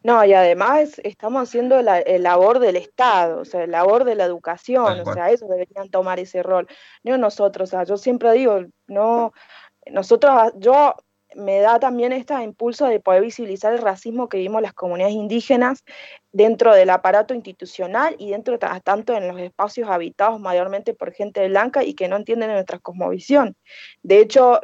No, 0.05 0.23
y 0.23 0.35
además 0.35 1.01
estamos 1.03 1.49
haciendo 1.49 1.81
la, 1.81 2.03
labor 2.19 2.59
del 2.59 2.77
Estado, 2.77 3.41
o 3.41 3.45
sea, 3.47 3.61
la 3.61 3.79
labor 3.79 4.05
de 4.05 4.15
la 4.15 4.25
educación, 4.25 5.01
o 5.01 5.15
sea, 5.15 5.31
ellos 5.31 5.49
deberían 5.49 5.89
tomar 5.89 6.21
ese 6.21 6.43
rol, 6.43 6.69
no 7.05 7.17
nosotros, 7.17 7.71
o 7.71 7.73
sea, 7.73 7.85
yo 7.85 7.97
siempre 7.97 8.33
digo, 8.33 8.61
no, 8.87 9.33
nosotros, 9.87 10.53
yo 10.59 10.95
me 11.37 11.61
da 11.61 11.79
también 11.79 12.13
este 12.13 12.35
impulso 12.43 12.87
de 12.87 13.01
poder 13.01 13.23
visibilizar 13.23 13.73
el 13.73 13.81
racismo 13.81 14.29
que 14.29 14.39
vivimos 14.39 14.63
las 14.63 14.73
comunidades 14.73 15.15
indígenas 15.15 15.85
dentro 16.33 16.75
del 16.75 16.91
aparato 16.91 17.33
institucional 17.33 18.17
y 18.19 18.31
dentro 18.31 18.59
tanto 18.59 19.15
en 19.15 19.29
los 19.29 19.39
espacios 19.39 19.89
habitados 19.89 20.41
mayormente 20.41 20.93
por 20.93 21.13
gente 21.13 21.47
blanca 21.49 21.85
y 21.85 21.95
que 21.95 22.09
no 22.09 22.17
entienden 22.17 22.51
nuestra 22.51 22.81
cosmovisión. 22.81 23.57
De 24.03 24.19
hecho, 24.19 24.61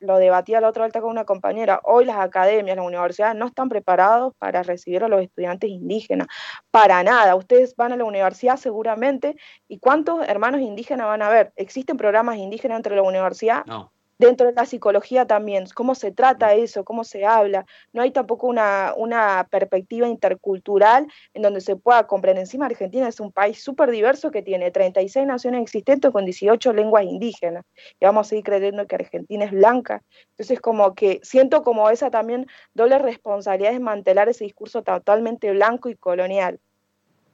lo 0.00 0.18
debatía 0.18 0.60
la 0.60 0.68
otra 0.68 0.82
vuelta 0.82 1.00
con 1.00 1.10
una 1.10 1.24
compañera, 1.24 1.80
hoy 1.84 2.04
las 2.04 2.16
academias, 2.16 2.76
las 2.76 2.86
universidades 2.86 3.36
no 3.36 3.46
están 3.46 3.68
preparados 3.68 4.34
para 4.38 4.64
recibir 4.64 5.04
a 5.04 5.08
los 5.08 5.22
estudiantes 5.22 5.70
indígenas, 5.70 6.26
para 6.70 7.02
nada. 7.04 7.36
Ustedes 7.36 7.76
van 7.76 7.92
a 7.92 7.96
la 7.96 8.04
universidad 8.04 8.56
seguramente 8.56 9.36
y 9.68 9.78
¿cuántos 9.78 10.26
hermanos 10.26 10.60
indígenas 10.60 11.06
van 11.06 11.22
a 11.22 11.28
ver? 11.28 11.52
¿Existen 11.54 11.96
programas 11.96 12.36
indígenas 12.36 12.78
entre 12.78 12.96
la 12.96 13.02
universidad? 13.02 13.64
No 13.66 13.92
dentro 14.26 14.46
de 14.46 14.52
la 14.52 14.66
psicología 14.66 15.26
también, 15.26 15.64
cómo 15.74 15.94
se 15.94 16.12
trata 16.12 16.54
eso, 16.54 16.84
cómo 16.84 17.04
se 17.04 17.24
habla. 17.26 17.66
No 17.92 18.02
hay 18.02 18.10
tampoco 18.10 18.46
una, 18.46 18.94
una 18.96 19.46
perspectiva 19.50 20.08
intercultural 20.08 21.06
en 21.34 21.42
donde 21.42 21.60
se 21.60 21.76
pueda 21.76 22.06
comprender. 22.06 22.42
Encima 22.42 22.66
Argentina 22.66 23.08
es 23.08 23.20
un 23.20 23.32
país 23.32 23.62
súper 23.62 23.90
diverso 23.90 24.30
que 24.30 24.42
tiene 24.42 24.70
36 24.70 25.26
naciones 25.26 25.62
existentes 25.62 26.10
con 26.10 26.24
18 26.24 26.72
lenguas 26.72 27.04
indígenas. 27.04 27.64
Y 28.00 28.04
vamos 28.04 28.26
a 28.26 28.30
seguir 28.30 28.44
creyendo 28.44 28.86
que 28.86 28.94
Argentina 28.94 29.44
es 29.44 29.50
blanca. 29.50 30.02
Entonces 30.30 30.60
como 30.60 30.94
que 30.94 31.20
siento 31.22 31.62
como 31.62 31.90
esa 31.90 32.10
también 32.10 32.46
doble 32.74 32.98
responsabilidad 32.98 33.70
de 33.70 33.76
desmantelar 33.76 34.28
ese 34.28 34.44
discurso 34.44 34.82
totalmente 34.82 35.50
blanco 35.50 35.88
y 35.88 35.96
colonial. 35.96 36.60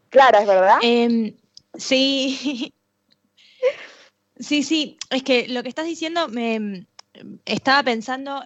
Clara, 0.08 0.40
¿es 0.40 0.46
verdad? 0.46 0.78
Em, 0.82 1.36
sí, 1.74 2.72
Sí, 4.38 4.62
sí, 4.62 4.98
es 5.10 5.22
que 5.22 5.48
lo 5.48 5.62
que 5.62 5.68
estás 5.68 5.86
diciendo 5.86 6.28
me 6.28 6.86
estaba 7.44 7.82
pensando, 7.82 8.42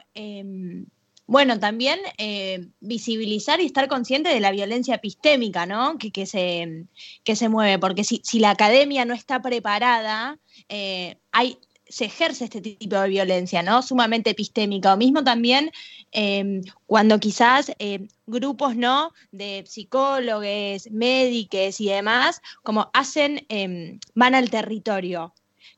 bueno, 1.26 1.58
también 1.58 1.98
eh, 2.18 2.68
visibilizar 2.80 3.60
y 3.60 3.64
estar 3.66 3.88
consciente 3.88 4.28
de 4.28 4.40
la 4.40 4.50
violencia 4.50 4.96
epistémica, 4.96 5.66
¿no? 5.66 5.96
Que, 5.98 6.26
se, 6.26 6.86
que 7.24 7.36
se 7.36 7.48
mueve, 7.48 7.78
porque 7.78 8.04
si, 8.04 8.38
la 8.38 8.50
academia 8.50 9.04
no 9.04 9.14
está 9.14 9.40
preparada, 9.40 10.38
eh, 10.68 11.16
hay, 11.30 11.58
se 11.88 12.06
ejerce 12.06 12.44
este 12.44 12.60
tipo 12.60 12.96
de 12.96 13.08
violencia, 13.08 13.62
¿no? 13.62 13.82
Sumamente 13.82 14.30
epistémica. 14.30 14.92
O 14.92 14.96
mismo 14.96 15.24
también 15.24 15.70
em, 16.10 16.62
cuando 16.86 17.18
quizás 17.18 17.72
eh, 17.78 18.08
grupos, 18.26 18.76
¿no? 18.76 19.12
De 19.30 19.64
psicólogos, 19.66 20.90
médicos 20.90 21.80
y 21.80 21.86
demás, 21.86 22.42
como 22.62 22.90
hacen, 22.92 23.46
em, 23.48 24.00
van 24.14 24.34
al 24.34 24.50
territorio 24.50 25.32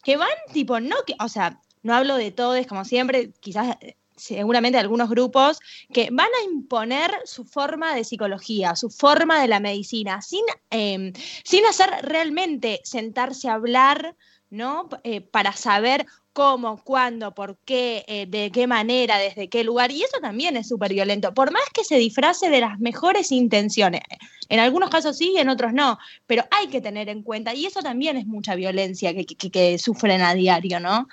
que 0.05 0.17
van 0.17 0.29
tipo, 0.53 0.81
no, 0.81 0.97
que, 1.07 1.15
o 1.21 1.29
sea, 1.29 1.61
no 1.83 1.95
hablo 1.95 2.17
de 2.17 2.31
todos, 2.31 2.67
como 2.67 2.85
siempre, 2.85 3.33
quizás 3.41 3.77
seguramente 4.17 4.79
algunos 4.79 5.11
grupos 5.11 5.59
que 5.93 6.09
van 6.13 6.29
a 6.41 6.45
imponer 6.45 7.11
su 7.25 7.45
forma 7.45 7.95
de 7.95 8.05
psicología, 8.05 8.77
su 8.77 8.91
forma 8.91 9.41
de 9.41 9.49
la 9.49 9.61
medicina, 9.61 10.23
sin, 10.23 10.45
em, 10.71 11.13
sin 11.45 11.65
hacer 11.67 11.91
realmente 12.03 12.81
sentarse 12.85 13.49
a 13.49 13.55
hablar, 13.55 14.17
¿no? 14.51 14.89
Eh, 15.03 15.21
para 15.21 15.53
saber 15.53 16.07
cómo, 16.35 16.83
cuándo, 16.85 17.33
por 17.33 17.57
qué, 17.65 18.05
eh, 18.07 18.27
de 18.27 18.51
qué 18.51 18.67
manera, 18.67 19.17
desde 19.19 19.49
qué 19.49 19.65
lugar. 19.65 19.91
Y 19.91 20.03
eso 20.03 20.19
también 20.21 20.57
es 20.59 20.69
súper 20.69 20.93
violento, 20.93 21.33
por 21.33 21.51
más 21.53 21.63
que 21.73 21.85
se 21.85 21.97
disfrace 21.97 22.51
de 22.51 22.61
las 22.61 22.79
mejores 22.81 23.33
intenciones. 23.33 24.03
En 24.51 24.61
algunos 24.61 24.91
casos 24.91 25.17
sí, 25.17 25.35
en 25.39 25.49
otros 25.49 25.73
no, 25.73 25.99
pero 26.27 26.45
hay 26.51 26.67
que 26.67 26.83
tener 26.83 27.09
en 27.09 27.23
cuenta, 27.23 27.55
y 27.55 27.65
eso 27.65 27.81
también 27.81 28.19
es 28.19 28.27
mucha 28.27 28.55
violencia 28.57 29.15
que, 29.15 29.25
que 29.25 29.79
sufren 29.79 30.21
a 30.21 30.35
diario, 30.35 30.81
¿no? 30.81 31.09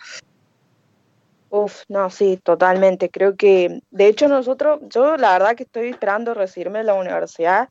Uf, 1.52 1.84
no, 1.88 2.10
sí, 2.10 2.40
totalmente. 2.42 3.10
Creo 3.10 3.36
que, 3.36 3.82
de 3.92 4.08
hecho, 4.08 4.28
nosotros, 4.28 4.80
yo 4.90 5.18
la 5.18 5.34
verdad 5.34 5.56
que 5.56 5.64
estoy 5.64 5.90
esperando 5.90 6.34
recibirme 6.34 6.80
en 6.80 6.86
la 6.88 6.94
universidad 6.94 7.70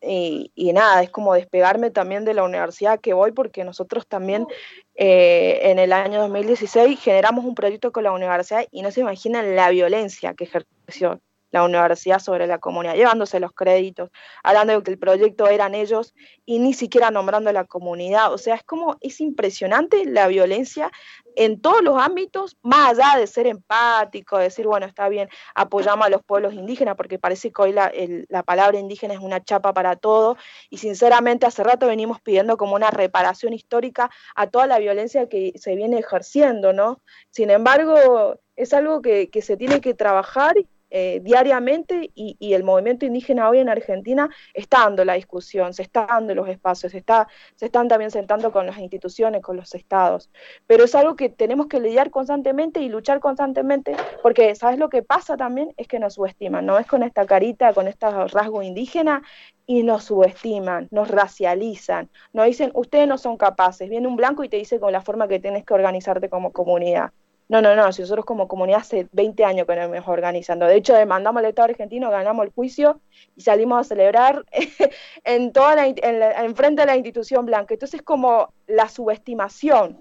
y, 0.00 0.72
nada, 0.72 1.02
es 1.02 1.10
como 1.10 1.34
despegarme 1.34 1.90
también 1.90 2.24
de 2.24 2.34
la 2.34 2.44
universidad 2.44 3.00
que 3.00 3.14
voy 3.14 3.32
porque 3.32 3.64
nosotros 3.64 4.06
también 4.06 4.46
eh, 4.94 5.60
en 5.62 5.78
el 5.78 5.92
año 5.92 6.20
2016 6.20 7.00
generamos 7.00 7.44
un 7.44 7.54
proyecto 7.54 7.92
con 7.92 8.04
la 8.04 8.12
universidad 8.12 8.64
y 8.70 8.82
no 8.82 8.90
se 8.90 9.00
imaginan 9.00 9.56
la 9.56 9.70
violencia 9.70 10.34
que 10.34 10.44
ejerció 10.44 11.20
la 11.50 11.64
universidad 11.64 12.18
sobre 12.18 12.46
la 12.46 12.58
comunidad, 12.58 12.94
llevándose 12.94 13.40
los 13.40 13.52
créditos, 13.52 14.10
hablando 14.42 14.74
de 14.74 14.82
que 14.82 14.90
el 14.90 14.98
proyecto 14.98 15.46
eran 15.48 15.74
ellos 15.74 16.14
y 16.44 16.58
ni 16.58 16.74
siquiera 16.74 17.10
nombrando 17.10 17.50
a 17.50 17.52
la 17.52 17.64
comunidad. 17.64 18.32
O 18.32 18.38
sea, 18.38 18.54
es 18.54 18.62
como, 18.62 18.96
es 19.00 19.20
impresionante 19.20 20.04
la 20.04 20.26
violencia 20.26 20.90
en 21.36 21.60
todos 21.60 21.82
los 21.82 21.96
ámbitos, 22.00 22.56
más 22.62 22.90
allá 22.90 23.18
de 23.18 23.26
ser 23.28 23.46
empático, 23.46 24.38
decir, 24.38 24.66
bueno, 24.66 24.86
está 24.86 25.08
bien, 25.08 25.28
apoyamos 25.54 26.06
a 26.06 26.10
los 26.10 26.22
pueblos 26.24 26.52
indígenas, 26.52 26.96
porque 26.96 27.18
parece 27.18 27.52
que 27.52 27.62
hoy 27.62 27.72
la, 27.72 27.92
la 28.28 28.42
palabra 28.42 28.78
indígena 28.78 29.14
es 29.14 29.20
una 29.20 29.42
chapa 29.42 29.72
para 29.72 29.94
todo, 29.94 30.36
y 30.68 30.78
sinceramente 30.78 31.46
hace 31.46 31.62
rato 31.62 31.86
venimos 31.86 32.20
pidiendo 32.20 32.56
como 32.56 32.74
una 32.74 32.90
reparación 32.90 33.52
histórica 33.52 34.10
a 34.34 34.48
toda 34.48 34.66
la 34.66 34.80
violencia 34.80 35.28
que 35.28 35.52
se 35.56 35.76
viene 35.76 36.00
ejerciendo, 36.00 36.72
¿no? 36.72 37.00
Sin 37.30 37.50
embargo, 37.50 38.40
es 38.56 38.74
algo 38.74 39.00
que, 39.00 39.30
que 39.30 39.40
se 39.40 39.56
tiene 39.56 39.80
que 39.80 39.94
trabajar 39.94 40.56
eh, 40.90 41.20
diariamente 41.22 42.10
y, 42.14 42.36
el 42.54 42.64
movimiento 42.64 43.04
indígena 43.04 43.48
hoy 43.48 43.58
en 43.58 43.68
Argentina 43.68 44.30
está 44.54 44.80
dando 44.80 45.04
la 45.04 45.14
discusión, 45.14 45.74
se 45.74 45.82
está 45.82 46.06
dando 46.06 46.34
los 46.34 46.48
espacios, 46.48 46.92
se, 46.92 46.98
está, 46.98 47.28
se 47.56 47.66
están 47.66 47.88
también 47.88 48.10
sentando 48.10 48.50
con 48.52 48.66
las 48.66 48.78
instituciones, 48.78 49.42
con 49.42 49.56
los 49.56 49.74
estados. 49.74 50.30
Pero 50.66 50.84
es 50.84 50.94
algo 50.94 51.14
que 51.14 51.28
tenemos 51.28 51.66
que 51.66 51.80
lidiar 51.80 52.10
constantemente 52.10 52.80
y 52.80 52.88
luchar 52.88 53.20
constantemente, 53.20 53.96
porque 54.22 54.54
¿sabes 54.54 54.78
lo 54.78 54.88
que 54.88 55.02
pasa 55.02 55.36
también? 55.36 55.74
Es 55.76 55.88
que 55.88 55.98
nos 55.98 56.14
subestiman, 56.14 56.64
no 56.64 56.78
es 56.78 56.86
con 56.86 57.02
esta 57.02 57.26
carita, 57.26 57.72
con 57.74 57.86
este 57.86 58.08
rasgo 58.10 58.62
indígena 58.62 59.22
y 59.66 59.82
nos 59.82 60.04
subestiman, 60.04 60.88
nos 60.90 61.08
racializan, 61.08 62.08
nos 62.32 62.46
dicen, 62.46 62.70
ustedes 62.74 63.06
no 63.06 63.18
son 63.18 63.36
capaces. 63.36 63.90
Viene 63.90 64.08
un 64.08 64.16
blanco 64.16 64.42
y 64.44 64.48
te 64.48 64.56
dice 64.56 64.80
con 64.80 64.92
la 64.92 65.02
forma 65.02 65.28
que 65.28 65.40
tienes 65.40 65.64
que 65.64 65.74
organizarte 65.74 66.30
como 66.30 66.52
comunidad. 66.52 67.12
No, 67.48 67.62
no, 67.62 67.74
no, 67.74 67.90
si 67.92 68.02
nosotros 68.02 68.26
como 68.26 68.46
comunidad 68.46 68.80
hace 68.80 69.08
20 69.12 69.42
años 69.44 69.66
que 69.66 69.74
nos 69.74 69.88
mejor 69.88 70.18
organizando. 70.18 70.66
De 70.66 70.76
hecho, 70.76 70.94
demandamos 70.94 71.40
al 71.40 71.46
Estado 71.46 71.70
argentino, 71.70 72.10
ganamos 72.10 72.44
el 72.44 72.52
juicio 72.52 73.00
y 73.36 73.40
salimos 73.40 73.80
a 73.80 73.84
celebrar 73.84 74.44
en 75.24 75.52
toda 75.52 75.74
la, 75.74 75.86
en, 75.86 76.56
frente 76.56 76.82
de 76.82 76.86
la 76.86 76.96
institución 76.96 77.46
blanca. 77.46 77.72
Entonces, 77.72 78.02
como 78.02 78.52
la 78.66 78.90
subestimación, 78.90 79.98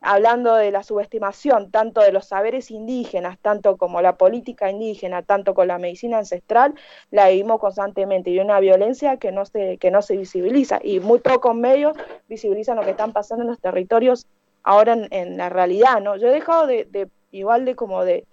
hablando 0.00 0.54
de 0.54 0.70
la 0.70 0.82
subestimación 0.82 1.70
tanto 1.70 2.00
de 2.00 2.10
los 2.10 2.28
saberes 2.28 2.70
indígenas, 2.70 3.38
tanto 3.38 3.76
como 3.76 4.00
la 4.00 4.16
política 4.16 4.70
indígena, 4.70 5.20
tanto 5.22 5.52
con 5.52 5.68
la 5.68 5.76
medicina 5.76 6.16
ancestral, 6.16 6.74
la 7.10 7.28
vivimos 7.28 7.60
constantemente 7.60 8.30
y 8.30 8.38
una 8.38 8.60
violencia 8.60 9.18
que 9.18 9.30
no 9.30 9.44
se, 9.44 9.76
que 9.76 9.90
no 9.90 10.00
se 10.00 10.16
visibiliza 10.16 10.78
y 10.82 11.00
muy 11.00 11.18
pocos 11.18 11.54
medios 11.54 11.98
visibilizan 12.28 12.76
lo 12.76 12.82
que 12.82 12.92
están 12.92 13.12
pasando 13.12 13.42
en 13.42 13.50
los 13.50 13.60
territorios 13.60 14.26
ahora 14.62 14.96
en, 15.10 15.36
la 15.36 15.48
realidad, 15.48 16.00
¿no? 16.00 16.16
Yo 16.16 16.28
he 16.28 16.32
dejado 16.32 16.66
de, 16.66 17.08
igual 17.30 17.64
de 17.64 17.74
como 17.74 18.04
de, 18.04 18.24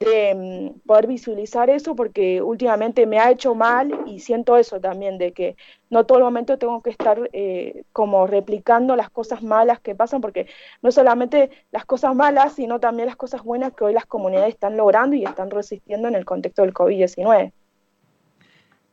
mm, 0.00 0.80
poder 0.86 1.06
visualizar 1.06 1.70
eso 1.70 1.94
porque 1.94 2.42
últimamente 2.42 3.06
me 3.06 3.18
ha 3.18 3.30
hecho 3.30 3.54
mal 3.54 4.02
y 4.06 4.20
siento 4.20 4.56
eso 4.56 4.80
también, 4.80 5.18
de 5.18 5.32
que 5.32 5.56
no 5.90 6.04
todo 6.06 6.18
el 6.18 6.24
momento 6.24 6.58
tengo 6.58 6.82
que 6.82 6.90
estar 6.90 7.28
eh, 7.32 7.84
como 7.92 8.26
replicando 8.26 8.96
las 8.96 9.10
cosas 9.10 9.42
malas 9.42 9.80
que 9.80 9.94
pasan, 9.94 10.20
porque 10.20 10.46
no 10.82 10.92
solamente 10.92 11.50
las 11.70 11.84
cosas 11.84 12.14
malas, 12.14 12.54
sino 12.54 12.80
también 12.80 13.06
las 13.06 13.16
cosas 13.16 13.42
buenas 13.42 13.72
que 13.74 13.84
hoy 13.84 13.92
las 13.94 14.06
comunidades 14.06 14.54
están 14.54 14.76
logrando 14.76 15.16
y 15.16 15.24
están 15.24 15.50
resistiendo 15.50 16.08
en 16.08 16.14
el 16.14 16.24
contexto 16.24 16.62
del 16.62 16.74
COVID-19. 16.74 17.52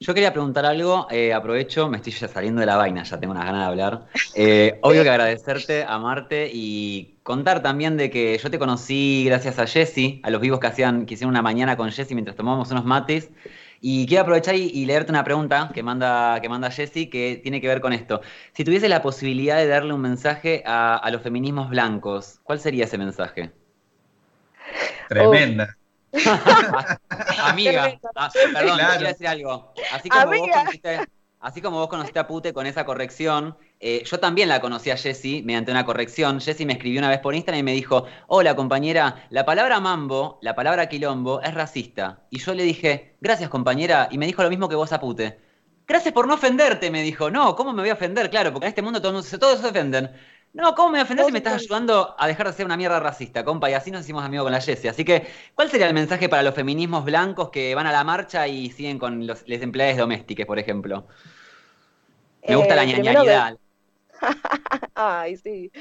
Yo 0.01 0.15
quería 0.15 0.33
preguntar 0.33 0.65
algo, 0.65 1.05
eh, 1.11 1.31
aprovecho, 1.31 1.87
me 1.87 1.97
estoy 1.97 2.11
ya 2.11 2.27
saliendo 2.27 2.59
de 2.59 2.65
la 2.65 2.75
vaina, 2.75 3.03
ya 3.03 3.19
tengo 3.19 3.33
unas 3.33 3.45
ganas 3.45 3.61
de 3.61 3.67
hablar. 3.67 4.07
Eh, 4.33 4.79
obvio 4.81 5.03
que 5.03 5.09
agradecerte, 5.11 5.83
amarte 5.83 6.49
y 6.51 7.19
contar 7.21 7.61
también 7.61 7.97
de 7.97 8.09
que 8.09 8.35
yo 8.35 8.49
te 8.49 8.57
conocí 8.57 9.25
gracias 9.27 9.59
a 9.59 9.67
Jesse, 9.67 10.19
a 10.23 10.31
los 10.31 10.41
vivos 10.41 10.59
que 10.59 10.65
hacían, 10.65 11.05
que 11.05 11.13
hicieron 11.13 11.29
una 11.29 11.43
mañana 11.43 11.77
con 11.77 11.91
Jesse 11.91 12.13
mientras 12.13 12.35
tomábamos 12.35 12.71
unos 12.71 12.83
mates. 12.83 13.29
Y 13.79 14.07
quiero 14.07 14.23
aprovechar 14.23 14.55
y, 14.55 14.85
leerte 14.87 15.11
una 15.11 15.23
pregunta 15.23 15.69
que 15.71 15.83
manda, 15.83 16.39
que 16.41 16.49
manda 16.49 16.71
Jesse 16.71 17.07
que 17.07 17.39
tiene 17.43 17.61
que 17.61 17.67
ver 17.67 17.79
con 17.79 17.93
esto. 17.93 18.21
Si 18.53 18.63
tuviese 18.63 18.89
la 18.89 19.03
posibilidad 19.03 19.57
de 19.57 19.67
darle 19.67 19.93
un 19.93 20.01
mensaje 20.01 20.63
a, 20.65 21.07
los 21.11 21.21
feminismos 21.21 21.69
blancos, 21.69 22.39
¿cuál 22.41 22.59
sería 22.59 22.85
ese 22.85 22.97
mensaje? 22.97 23.51
Tremenda. 25.09 25.77
Amiga, 27.43 27.99
ah, 28.15 28.29
perdón, 28.53 28.79
quiero 28.79 29.07
decir 29.07 29.27
algo. 29.27 29.73
Así 29.91 30.09
como, 30.09 30.25
vos 30.25 30.49
conociste, 30.49 30.99
así 31.39 31.61
como 31.61 31.79
vos 31.79 31.87
conociste 31.87 32.19
a 32.19 32.27
Pute 32.27 32.53
con 32.53 32.65
esa 32.67 32.85
corrección, 32.85 33.57
eh, 33.79 34.03
yo 34.05 34.19
también 34.19 34.49
la 34.49 34.59
conocí 34.59 34.89
a 34.91 34.97
Jessie 34.97 35.41
mediante 35.43 35.71
una 35.71 35.85
corrección. 35.85 36.41
Jessie 36.41 36.65
me 36.65 36.73
escribió 36.73 36.99
una 36.99 37.09
vez 37.09 37.19
por 37.19 37.33
Instagram 37.33 37.59
y 37.59 37.63
me 37.63 37.73
dijo, 37.73 38.05
hola 38.27 38.55
compañera, 38.55 39.25
la 39.29 39.45
palabra 39.45 39.79
mambo, 39.79 40.39
la 40.41 40.53
palabra 40.55 40.89
quilombo 40.89 41.41
es 41.41 41.53
racista. 41.53 42.23
Y 42.29 42.39
yo 42.39 42.53
le 42.53 42.63
dije, 42.63 43.15
gracias 43.21 43.49
compañera, 43.49 44.09
y 44.11 44.17
me 44.17 44.25
dijo 44.25 44.43
lo 44.43 44.49
mismo 44.49 44.67
que 44.67 44.75
vos 44.75 44.91
a 44.91 44.99
Pute. 44.99 45.39
Gracias 45.87 46.13
por 46.13 46.27
no 46.27 46.35
ofenderte, 46.35 46.89
me 46.89 47.01
dijo. 47.01 47.29
No, 47.29 47.55
¿cómo 47.55 47.73
me 47.73 47.81
voy 47.81 47.89
a 47.89 47.93
ofender? 47.95 48.29
Claro, 48.29 48.53
porque 48.53 48.65
en 48.65 48.69
este 48.69 48.81
mundo 48.81 49.01
todos, 49.01 49.29
todos 49.31 49.59
se 49.59 49.67
ofenden. 49.67 50.09
No, 50.53 50.75
¿cómo 50.75 50.89
me 50.89 51.01
ofendes 51.01 51.25
si 51.27 51.31
me 51.31 51.37
estás 51.37 51.53
ayudando 51.61 52.13
a 52.17 52.27
dejar 52.27 52.47
de 52.47 52.53
ser 52.53 52.65
una 52.65 52.75
mierda 52.75 52.99
racista, 52.99 53.45
compa? 53.45 53.69
Y 53.69 53.73
así 53.73 53.89
nos 53.89 54.01
hicimos 54.01 54.23
amigos 54.25 54.45
con 54.45 54.51
la 54.51 54.59
Jessie. 54.59 54.89
Así 54.89 55.05
que, 55.05 55.25
¿cuál 55.55 55.69
sería 55.71 55.87
el 55.87 55.93
mensaje 55.93 56.27
para 56.27 56.43
los 56.43 56.53
feminismos 56.53 57.05
blancos 57.05 57.49
que 57.51 57.73
van 57.73 57.87
a 57.87 57.91
la 57.93 58.03
marcha 58.03 58.47
y 58.49 58.69
siguen 58.69 58.99
con 58.99 59.25
los 59.25 59.47
les 59.47 59.61
empleados 59.61 59.97
domésticos, 59.97 60.45
por 60.45 60.59
ejemplo? 60.59 61.07
Me 62.47 62.55
gusta 62.57 62.73
Eh, 62.73 62.75
la 62.77 62.85
que- 62.85 63.01
ñañaridad. 63.01 63.57
Ay, 64.95 65.37
sí. 65.37 65.71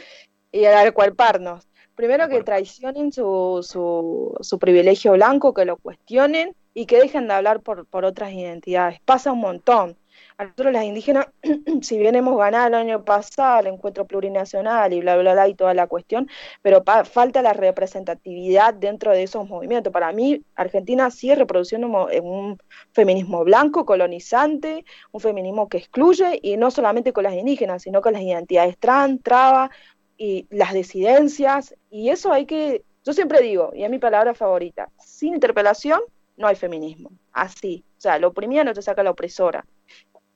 Y 0.53 0.65
al 0.65 0.87
acuerparnos. 0.87 1.67
Primero 1.95 2.29
que 2.29 2.43
traicionen 2.43 3.13
su, 3.13 3.67
su, 3.69 4.35
su 4.41 4.59
privilegio 4.59 5.13
blanco, 5.13 5.53
que 5.53 5.65
lo 5.65 5.77
cuestionen 5.77 6.55
y 6.73 6.87
que 6.87 6.99
dejen 7.01 7.29
de 7.29 7.35
hablar 7.35 7.61
por, 7.61 7.85
por 7.87 8.05
otras 8.05 8.33
identidades. 8.33 9.01
Pasa 9.05 9.33
un 9.33 9.41
montón. 9.41 9.97
A 10.41 10.45
nosotros 10.45 10.73
las 10.73 10.85
indígenas, 10.87 11.27
si 11.83 11.99
bien 11.99 12.15
hemos 12.15 12.39
ganado 12.39 12.69
el 12.69 12.75
año 12.75 13.05
pasado 13.05 13.61
el 13.61 13.67
encuentro 13.75 14.07
plurinacional 14.07 14.91
y 14.95 15.01
bla, 15.01 15.19
bla, 15.19 15.35
bla 15.35 15.49
y 15.49 15.55
toda 15.55 15.75
la 15.75 15.87
cuestión, 15.87 16.31
pero 16.63 16.83
falta 17.05 17.43
la 17.43 17.53
representatividad 17.53 18.73
dentro 18.73 19.13
de 19.13 19.23
esos 19.25 19.47
movimientos. 19.47 19.93
Para 19.93 20.13
mí, 20.13 20.43
Argentina 20.55 21.11
sigue 21.11 21.35
reproduciendo 21.35 21.89
un, 21.89 21.93
mo- 21.93 22.09
un 22.23 22.59
feminismo 22.93 23.45
blanco, 23.45 23.85
colonizante, 23.85 24.87
un 25.13 25.21
feminismo 25.21 25.69
que 25.69 25.77
excluye 25.77 26.39
y 26.43 26.57
no 26.57 26.71
solamente 26.71 27.13
con 27.13 27.25
las 27.25 27.35
indígenas, 27.35 27.83
sino 27.83 28.01
con 28.01 28.15
las 28.15 28.23
identidades 28.23 28.79
trans, 28.79 29.23
traba 29.23 29.71
y 30.17 30.47
las 30.49 30.73
disidencias. 30.73 31.75
Y 31.91 32.09
eso 32.09 32.33
hay 32.33 32.47
que, 32.47 32.83
yo 33.05 33.13
siempre 33.13 33.43
digo, 33.43 33.73
y 33.75 33.85
es 33.85 33.91
mi 33.91 33.99
palabra 33.99 34.33
favorita, 34.35 34.89
sin 34.99 35.35
interpelación 35.35 36.01
no 36.37 36.47
hay 36.47 36.57
feminismo. 36.57 37.11
Así. 37.31 37.85
O 37.99 38.01
sea, 38.01 38.19
la 38.19 38.29
oprimida 38.29 38.65
no 38.65 38.73
te 38.73 38.81
saca 38.81 39.03
la 39.03 39.11
opresora. 39.11 39.67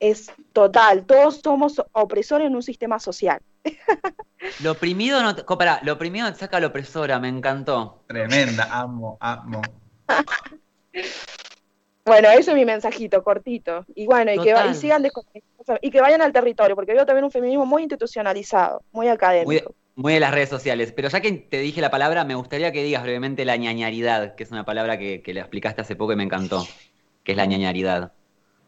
Es 0.04 0.30
total, 0.52 1.06
todos 1.06 1.40
somos 1.42 1.82
opresores 1.92 2.48
en 2.48 2.54
un 2.54 2.62
sistema 2.62 2.98
social. 2.98 3.40
Lo 4.62 4.72
oprimido 4.72 5.22
no 5.22 5.34
te, 5.34 5.44
pará, 5.44 5.80
lo 5.82 5.94
oprimido 5.94 6.30
te 6.30 6.38
saca 6.38 6.58
a 6.58 6.60
la 6.60 6.66
opresora, 6.66 7.18
me 7.18 7.28
encantó. 7.28 8.04
Tremenda, 8.06 8.68
amo, 8.70 9.16
amo. 9.20 9.62
Bueno, 12.06 12.28
ese 12.28 12.50
es 12.50 12.54
mi 12.54 12.66
mensajito 12.66 13.24
cortito. 13.24 13.86
Y 13.94 14.04
bueno, 14.04 14.30
y 14.30 14.38
que, 14.38 14.54
y 14.70 14.74
sigan 14.74 15.02
y 15.80 15.90
que 15.90 16.00
vayan 16.02 16.20
al 16.20 16.34
territorio, 16.34 16.76
porque 16.76 16.92
veo 16.92 17.06
también 17.06 17.24
un 17.24 17.30
feminismo 17.30 17.64
muy 17.64 17.80
institucionalizado, 17.80 18.82
muy 18.92 19.08
académico. 19.08 19.74
Muy, 19.96 20.02
muy 20.04 20.12
de 20.12 20.20
las 20.20 20.34
redes 20.34 20.50
sociales. 20.50 20.92
Pero 20.92 21.08
ya 21.08 21.22
que 21.22 21.32
te 21.32 21.60
dije 21.60 21.80
la 21.80 21.90
palabra, 21.90 22.24
me 22.24 22.34
gustaría 22.34 22.72
que 22.72 22.84
digas 22.84 23.04
brevemente 23.04 23.46
la 23.46 23.56
ñañaridad, 23.56 24.34
que 24.34 24.42
es 24.42 24.50
una 24.50 24.66
palabra 24.66 24.98
que, 24.98 25.22
que 25.22 25.32
le 25.32 25.40
explicaste 25.40 25.80
hace 25.80 25.96
poco 25.96 26.12
y 26.12 26.16
me 26.16 26.24
encantó. 26.24 26.66
Que 27.22 27.32
es 27.32 27.38
la 27.38 27.46
ñañaridad. 27.46 28.12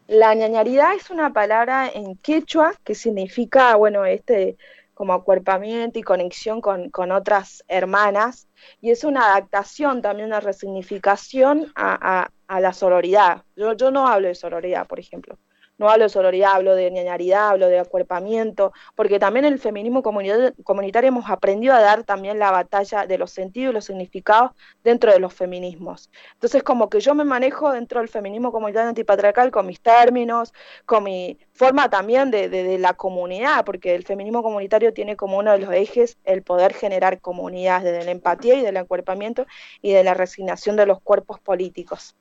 La 0.07 0.33
ñañaridad 0.33 0.95
es 0.95 1.09
una 1.09 1.33
palabra 1.33 1.89
en 1.93 2.15
quechua 2.15 2.73
que 2.83 2.95
significa, 2.95 3.75
bueno, 3.75 4.05
este 4.05 4.57
como 4.93 5.13
acuerpamiento 5.13 5.99
y 5.99 6.01
conexión 6.01 6.59
con, 6.59 6.89
con 6.89 7.11
otras 7.11 7.63
hermanas, 7.67 8.47
y 8.81 8.89
es 8.89 9.03
una 9.03 9.25
adaptación, 9.27 10.01
también 10.01 10.29
una 10.29 10.39
resignificación 10.39 11.71
a, 11.75 12.29
la 12.47 12.73
sororidad. 12.73 13.43
Yo, 13.55 13.73
yo 13.73 13.91
no 13.91 14.07
hablo 14.07 14.27
de 14.27 14.33
sororidad, 14.33 14.87
por 14.87 14.99
ejemplo. 14.99 15.37
No 15.77 15.89
hablo 15.89 16.05
de 16.05 16.09
sororidad, 16.09 16.53
hablo 16.55 16.75
de 16.75 16.89
ñañaridad, 16.91 17.49
hablo 17.49 17.67
de 17.67 17.79
acuerpamiento, 17.79 18.73
porque 18.95 19.19
también 19.19 19.45
el 19.45 19.59
feminismo 19.59 20.01
comunitario, 20.01 21.07
hemos 21.09 21.29
aprendido 21.29 21.73
a 21.75 21.81
dar 21.81 22.03
también 22.03 22.39
la 22.39 22.51
batalla 22.51 23.05
de 23.05 23.17
los 23.17 23.31
sentidos 23.31 23.71
y 23.71 23.73
los 23.75 23.85
significados 23.85 24.51
dentro 24.83 25.11
de 25.11 25.19
los 25.19 25.33
feminismos. 25.33 26.09
Entonces, 26.33 26.63
como 26.63 26.89
que 26.89 26.99
yo 26.99 27.13
me 27.15 27.23
manejo 27.23 27.71
dentro 27.71 27.99
del 27.99 28.09
feminismo 28.09 28.51
comunitario 28.51 28.89
antipatriarcal 28.89 29.51
con 29.51 29.65
mis 29.67 29.79
términos, 29.81 30.53
con 30.85 31.03
mi 31.03 31.37
forma 31.53 31.89
también 31.89 32.31
de, 32.31 32.49
de- 32.49 32.77
la 32.77 32.93
comunidad, 32.93 33.65
porque 33.65 33.95
el 33.95 34.03
feminismo 34.05 34.43
comunitario 34.43 34.93
tiene 34.93 35.15
como 35.15 35.37
uno 35.39 35.51
de 35.51 35.59
los 35.59 35.73
ejes 35.73 36.17
el 36.25 36.43
poder 36.43 36.73
generar 36.73 37.19
comunidades 37.21 37.83
desde 37.85 38.05
la 38.05 38.11
empatía 38.11 38.55
y 38.55 38.61
del 38.61 38.77
acuerpamiento 38.77 39.45
y 39.81 39.91
de 39.93 40.03
la 40.03 40.13
resignación 40.13 40.75
de 40.75 40.85
los 40.85 41.01
cuerpos 41.01 41.39
políticos. 41.39 42.15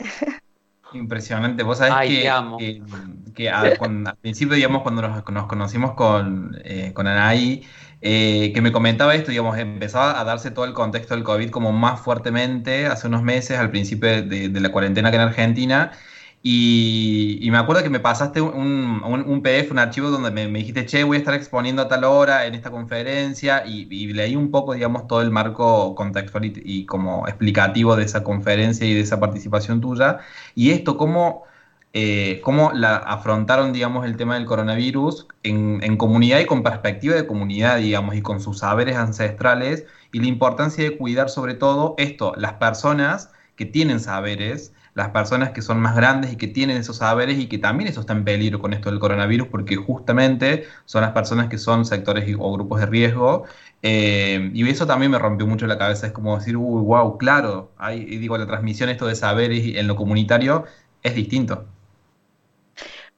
Impresionante. 0.98 1.62
Vos 1.62 1.78
sabés 1.78 1.94
Ay, 1.94 2.08
que, 2.08 2.22
que- 2.56 2.82
que 3.34 3.50
a- 3.50 3.60
al 4.06 4.16
principio, 4.20 4.54
digamos, 4.56 4.82
cuando 4.82 5.02
nos, 5.02 5.24
nos 5.30 5.46
conocimos 5.46 5.92
con, 5.94 6.56
eh, 6.64 6.92
con 6.94 7.06
Anaí, 7.06 7.64
eh, 8.00 8.52
que 8.54 8.60
me 8.62 8.72
comentaba 8.72 9.14
esto, 9.14 9.30
digamos, 9.30 9.58
empezaba 9.58 10.18
a 10.20 10.24
darse 10.24 10.50
todo 10.50 10.64
el 10.64 10.72
contexto 10.74 11.14
del 11.14 11.24
COVID 11.24 11.50
como 11.50 11.72
más 11.72 12.00
fuertemente 12.00 12.86
hace 12.86 13.06
unos 13.08 13.22
meses, 13.22 13.58
al 13.58 13.70
principio 13.70 14.22
de, 14.22 14.48
de 14.48 14.60
la 14.60 14.70
cuarentena 14.70 15.08
acá 15.08 15.16
en 15.16 15.22
Argentina. 15.28 15.92
Y, 16.48 17.38
y 17.42 17.50
me 17.50 17.58
acuerdo 17.58 17.82
que 17.82 17.90
me 17.90 17.98
pasaste 17.98 18.40
un, 18.40 19.02
un- 19.04 19.24
un 19.28 19.42
PDF, 19.42 19.72
un 19.72 19.78
archivo 19.80 20.10
donde 20.10 20.30
me, 20.30 20.46
me 20.48 20.60
dijiste, 20.60 20.86
che, 20.86 21.02
voy 21.02 21.16
a 21.16 21.20
estar 21.20 21.34
exponiendo 21.34 21.82
a 21.82 21.88
tal 21.88 22.04
hora 22.04 22.46
en 22.46 22.54
esta 22.54 22.70
conferencia 22.70 23.64
y, 23.66 23.88
y 23.90 24.12
leí 24.12 24.36
un 24.36 24.50
poco, 24.52 24.74
digamos, 24.74 25.06
todo 25.08 25.22
el 25.22 25.30
marco 25.32 25.94
contextual 25.96 26.44
y, 26.44 26.52
y 26.64 26.86
como 26.86 27.26
explicativo 27.26 27.96
de 27.96 28.04
esa 28.04 28.22
conferencia 28.22 28.86
y 28.86 28.94
de 28.94 29.00
esa 29.00 29.18
participación 29.18 29.80
tuya. 29.80 30.18
Y 30.54 30.70
esto, 30.70 30.96
¿cómo, 30.96 31.42
eh, 31.92 32.40
cómo 32.44 32.72
la 32.72 32.96
afrontaron, 32.96 33.72
digamos, 33.72 34.04
el 34.06 34.16
tema 34.16 34.34
del 34.34 34.44
coronavirus 34.44 35.28
en, 35.42 35.80
en 35.82 35.96
comunidad 35.96 36.40
y 36.40 36.46
con 36.46 36.62
perspectiva 36.62 37.14
de 37.14 37.26
comunidad, 37.26 37.78
digamos, 37.78 38.14
y 38.16 38.22
con 38.22 38.40
sus 38.40 38.58
saberes 38.58 38.96
ancestrales 38.96 39.86
y 40.12 40.20
la 40.20 40.26
importancia 40.26 40.84
de 40.84 40.96
cuidar 40.98 41.30
sobre 41.30 41.54
todo 41.54 41.94
esto, 41.98 42.34
las 42.36 42.54
personas 42.54 43.30
que 43.56 43.64
tienen 43.66 44.00
saberes, 44.00 44.74
las 44.96 45.10
personas 45.10 45.50
que 45.52 45.62
son 45.62 45.78
más 45.80 45.94
grandes 45.94 46.32
y 46.32 46.36
que 46.36 46.48
tienen 46.48 46.76
esos 46.78 46.96
saberes 46.98 47.38
y 47.38 47.48
que 47.48 47.58
también 47.58 47.88
eso 47.88 48.00
está 48.00 48.14
en 48.14 48.24
peligro 48.24 48.60
con 48.60 48.72
esto 48.72 48.90
del 48.90 48.98
coronavirus 48.98 49.48
porque 49.48 49.76
justamente 49.76 50.64
son 50.86 51.02
las 51.02 51.12
personas 51.12 51.48
que 51.48 51.58
son 51.58 51.84
sectores 51.84 52.26
o 52.38 52.52
grupos 52.54 52.80
de 52.80 52.86
riesgo 52.86 53.44
eh, 53.82 54.50
y 54.54 54.68
eso 54.68 54.86
también 54.86 55.12
me 55.12 55.18
rompió 55.18 55.46
mucho 55.46 55.66
la 55.66 55.78
cabeza, 55.78 56.06
es 56.08 56.12
como 56.12 56.36
decir, 56.38 56.56
uy, 56.56 56.82
wow, 56.82 57.18
claro, 57.18 57.72
hay, 57.78 58.00
y 58.00 58.16
digo, 58.18 58.38
la 58.38 58.46
transmisión 58.46 58.88
esto 58.88 59.06
de 59.06 59.14
saberes 59.16 59.62
en 59.76 59.86
lo 59.86 59.96
comunitario 59.96 60.64
es 61.02 61.14
distinto. 61.14 61.66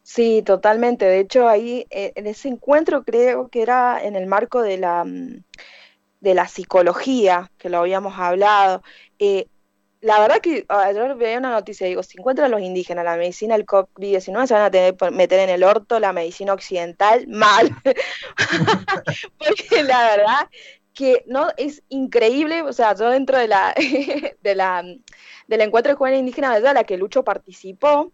Sí, 0.03 0.43
totalmente. 0.45 1.05
De 1.05 1.21
hecho, 1.21 1.49
ahí 1.49 1.87
eh, 1.91 2.13
en 2.17 2.27
ese 2.27 2.49
encuentro 2.49 3.05
creo 3.05 3.49
que 3.51 3.63
era 3.63 4.03
en 4.03 4.17
el 4.17 4.27
marco 4.27 4.63
de 4.63 4.79
la, 4.79 5.05
mm, 5.05 5.45
de 6.21 6.35
la 6.35 6.49
psicología, 6.49 7.51
que 7.59 7.71
lo 7.71 7.79
habíamos 7.79 8.19
hablado. 8.19 8.83
eh, 9.19 9.49
la 10.01 10.21
verdad 10.21 10.41
que 10.41 10.65
ayer 10.69 11.15
veía 11.17 11.39
una 11.39 11.51
noticia, 11.51 11.87
digo, 11.87 12.03
si 12.03 12.19
encuentran 12.19 12.51
los 12.51 12.61
indígenas 12.61 13.05
la 13.05 13.17
medicina 13.17 13.57
del 13.57 13.67
COVID-19, 13.67 14.47
se 14.47 14.55
van 14.55 14.63
a 14.63 14.71
tener 14.71 14.95
meter 15.13 15.41
en 15.41 15.51
el 15.51 15.65
orto 15.65 15.99
la 15.99 16.13
medicina 16.13 16.53
occidental 16.53 17.27
mal. 17.27 17.71
Porque 19.39 19.83
la 19.83 20.03
verdad 20.11 20.49
que 20.95 21.25
no 21.27 21.49
es 21.57 21.83
increíble, 21.89 22.63
o 22.63 22.73
sea, 22.73 22.95
yo 22.95 23.11
dentro 23.11 23.39
de 23.39 23.49
la, 23.49 23.75
de 24.43 24.55
la, 24.55 24.83
del 25.49 25.61
encuentro 25.61 25.93
de 25.93 25.97
jóvenes 25.97 26.21
indígenas 26.21 26.63
de 26.63 26.75
la 26.75 26.85
que 26.85 26.97
Lucho 26.97 27.25
participó, 27.25 28.13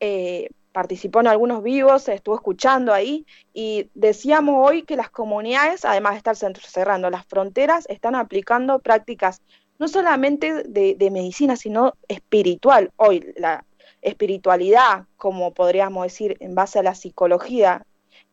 eh, 0.00 0.48
participó 0.72 1.20
en 1.20 1.28
algunos 1.28 1.62
vivos, 1.62 2.02
se 2.02 2.14
estuvo 2.14 2.34
escuchando 2.34 2.92
ahí 2.92 3.26
y 3.52 3.90
decíamos 3.94 4.56
hoy 4.68 4.82
que 4.82 4.96
las 4.96 5.10
comunidades, 5.10 5.84
además 5.84 6.12
de 6.12 6.18
estar 6.18 6.36
cerrando 6.36 7.10
las 7.10 7.26
fronteras, 7.26 7.86
están 7.88 8.14
aplicando 8.14 8.78
prácticas 8.78 9.42
no 9.80 9.88
solamente 9.88 10.62
de, 10.64 11.10
medicina, 11.10 11.56
sino 11.56 11.94
espiritual. 12.06 12.92
Hoy 12.96 13.32
la 13.36 13.64
espiritualidad, 14.02 15.06
como 15.16 15.54
podríamos 15.54 16.04
decir, 16.04 16.36
en 16.40 16.54
base 16.54 16.78
a 16.78 16.82
la 16.82 16.94
psicología 16.94 17.86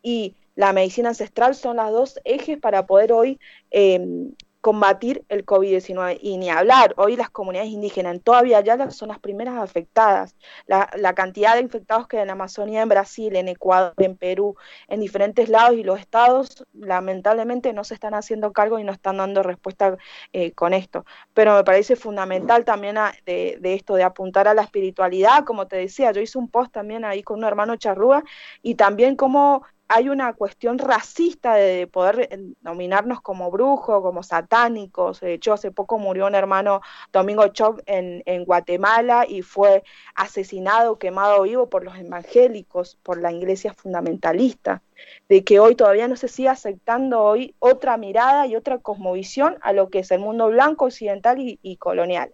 y 0.04 0.36
la 0.56 0.74
medicina 0.74 1.10
ancestral 1.10 1.56
son 1.56 1.78
las 1.78 1.92
dos 1.92 2.20
ejes 2.26 2.60
para 2.60 2.86
poder 2.86 3.14
hoy 3.14 3.40
eh, 3.72 4.30
combatir 4.62 5.24
el 5.30 5.46
COVID-19 5.46 6.20
y 6.22 6.38
ni 6.38 6.50
hablar, 6.50 6.94
hoy 6.98 7.16
las 7.16 7.30
comunidades 7.30 7.72
indígenas 7.72 8.16
en 8.16 8.22
toda 8.22 8.42
Villa 8.42 8.62
Yala 8.62 8.92
son 8.92 9.10
las 9.10 9.20
primeras 9.20 9.56
afectadas, 9.56 10.36
la, 10.66 10.88
cantidad 11.14 11.56
de 11.56 11.62
infectados 11.62 12.08
que 12.08 12.18
hay 12.18 12.24
en 12.24 12.30
Amazonía, 12.30 12.82
en 12.82 12.90
Brasil, 12.90 13.36
en 13.36 13.48
Ecuador, 13.48 13.94
en 13.98 14.18
Perú, 14.18 14.56
en 14.88 15.00
diferentes 15.00 15.50
lados 15.50 15.78
y 15.78 15.84
los 15.84 16.00
estados 16.00 16.66
lamentablemente 16.74 17.74
no 17.74 17.84
se 17.84 17.94
están 17.94 18.14
haciendo 18.14 18.52
cargo 18.52 18.80
y 18.80 18.84
no 18.84 18.92
están 18.92 19.18
dando 19.18 19.44
respuesta 19.44 19.98
eh, 20.34 20.52
con 20.52 20.74
esto, 20.74 21.06
pero 21.34 21.56
me 21.56 21.64
parece 21.64 21.96
fundamental 21.96 22.66
también 22.66 22.98
a, 22.98 23.14
de, 23.26 23.58
de, 23.62 23.74
esto, 23.74 23.96
de 23.96 24.04
apuntar 24.04 24.48
a 24.48 24.54
la 24.54 24.64
espiritualidad, 24.64 25.46
como 25.46 25.68
te 25.68 25.78
decía, 25.78 26.12
yo 26.12 26.22
hice 26.22 26.38
un 26.38 26.50
post 26.50 26.72
también 26.74 27.06
ahí 27.06 27.24
con 27.24 27.40
un 27.40 27.46
hermano 27.46 27.76
charrúa 27.76 28.24
y 28.62 28.76
también 28.76 29.16
como 29.16 29.64
hay 29.90 30.10
una 30.10 30.34
cuestión 30.34 30.80
racista 30.80 31.56
de 31.56 31.88
poder 31.88 32.30
nominarnos 32.62 33.22
como 33.22 33.50
brujos, 33.52 34.02
como 34.02 34.22
satánicos. 34.22 35.22
De 35.22 35.34
hecho, 35.34 35.54
hace 35.54 35.72
poco 35.72 35.98
murió 35.98 36.28
un 36.28 36.36
hermano 36.36 36.82
Domingo 37.14 37.48
Chop 37.48 37.80
en, 37.86 38.46
Guatemala 38.46 39.26
y 39.28 39.42
fue 39.42 39.84
asesinado, 40.16 41.00
quemado 41.00 41.44
vivo 41.44 41.70
por 41.70 41.84
los 41.84 41.98
evangélicos, 41.98 42.98
por 43.02 43.22
la 43.22 43.32
iglesia 43.32 43.74
fundamentalista. 43.74 44.82
De 45.30 45.44
que 45.44 45.60
hoy 45.60 45.76
todavía 45.76 46.08
no 46.08 46.16
se 46.16 46.28
sigue 46.28 46.50
aceptando 46.50 47.22
hoy 47.22 47.56
otra 47.60 47.98
mirada 47.98 48.46
y 48.48 48.56
otra 48.56 48.80
cosmovisión 48.80 49.58
a 49.62 49.72
lo 49.72 49.90
que 49.90 50.00
es 50.00 50.12
el 50.12 50.20
mundo 50.20 50.50
blanco, 50.50 50.86
occidental 50.86 51.38
y, 51.40 51.78
colonial. 51.78 52.32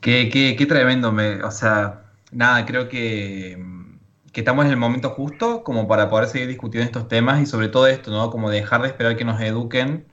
Qué, 0.00 0.28
qué, 0.30 0.54
qué 0.56 0.66
tremendo, 0.66 1.10
me, 1.10 1.42
o 1.42 1.50
sea, 1.50 2.04
nada, 2.30 2.64
creo 2.66 2.88
que 2.88 3.56
que 4.32 4.40
estamos 4.40 4.64
en 4.66 4.70
el 4.70 4.76
momento 4.76 5.10
justo 5.10 5.62
como 5.64 5.88
para 5.88 6.08
poder 6.08 6.28
seguir 6.28 6.48
discutiendo 6.48 6.86
estos 6.86 7.08
temas 7.08 7.40
y 7.40 7.46
sobre 7.46 7.68
todo 7.68 7.86
esto, 7.86 8.10
¿no? 8.10 8.30
Como 8.30 8.50
dejar 8.50 8.82
de 8.82 8.88
esperar 8.88 9.16
que 9.16 9.24
nos 9.24 9.40
eduquen 9.40 10.06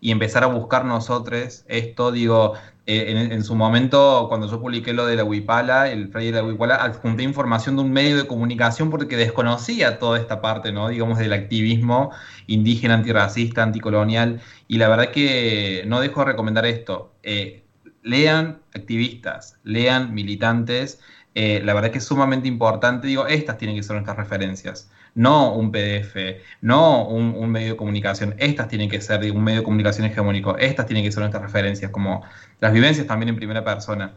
y 0.00 0.10
empezar 0.10 0.44
a 0.44 0.46
buscar 0.46 0.84
nosotros 0.84 1.64
esto, 1.68 2.12
digo, 2.12 2.54
eh, 2.86 3.28
en, 3.30 3.44
su 3.44 3.54
momento, 3.54 4.26
cuando 4.28 4.50
yo 4.50 4.60
publiqué 4.60 4.92
lo 4.92 5.06
de 5.06 5.14
la 5.14 5.22
Huipala, 5.22 5.88
el 5.88 6.08
Friday 6.08 6.32
de 6.32 6.42
la 6.42 6.44
Huipala, 6.44 6.74
adjunté 6.76 7.22
información 7.22 7.76
de 7.76 7.82
un 7.82 7.92
medio 7.92 8.16
de 8.16 8.26
comunicación 8.26 8.90
porque 8.90 9.16
desconocía 9.16 10.00
toda 10.00 10.18
esta 10.18 10.40
parte, 10.40 10.72
¿no? 10.72 10.88
Digamos, 10.88 11.18
del 11.18 11.32
activismo 11.32 12.10
indígena, 12.48 12.94
antirracista, 12.94 13.62
anticolonial, 13.62 14.40
y 14.66 14.78
la 14.78 14.88
verdad 14.88 15.12
que 15.12 15.84
no 15.86 16.00
dejo 16.00 16.20
de 16.20 16.26
recomendar 16.26 16.66
esto. 16.66 17.12
Eh, 17.22 17.62
lean 18.02 18.60
activistas, 18.74 19.58
lean 19.62 20.12
militantes, 20.12 21.00
eh, 21.34 21.60
la 21.64 21.74
verdad 21.74 21.90
que 21.90 21.98
es 21.98 22.04
sumamente 22.04 22.48
importante, 22.48 23.06
digo, 23.06 23.26
estas 23.26 23.58
tienen 23.58 23.76
que 23.76 23.82
ser 23.82 23.94
nuestras 23.94 24.16
referencias 24.16 24.88
no 25.14 25.54
un 25.54 25.70
PDF, 25.70 26.16
no 26.60 27.06
un, 27.06 27.50
medio 27.50 27.70
de 27.72 27.76
comunicación. 27.76 28.34
Estas 28.38 28.68
tienen 28.68 28.88
que 28.88 29.00
ser 29.00 29.30
un 29.32 29.44
medio 29.44 29.60
de 29.60 29.64
comunicación 29.64 30.06
hegemónico, 30.06 30.56
estas 30.58 30.86
tienen 30.86 31.04
que 31.04 31.12
ser 31.12 31.20
nuestras 31.20 31.42
referencias, 31.42 31.90
como 31.90 32.22
las 32.60 32.72
vivencias 32.72 33.06
también 33.06 33.28
en 33.30 33.36
primera 33.36 33.64
persona. 33.64 34.14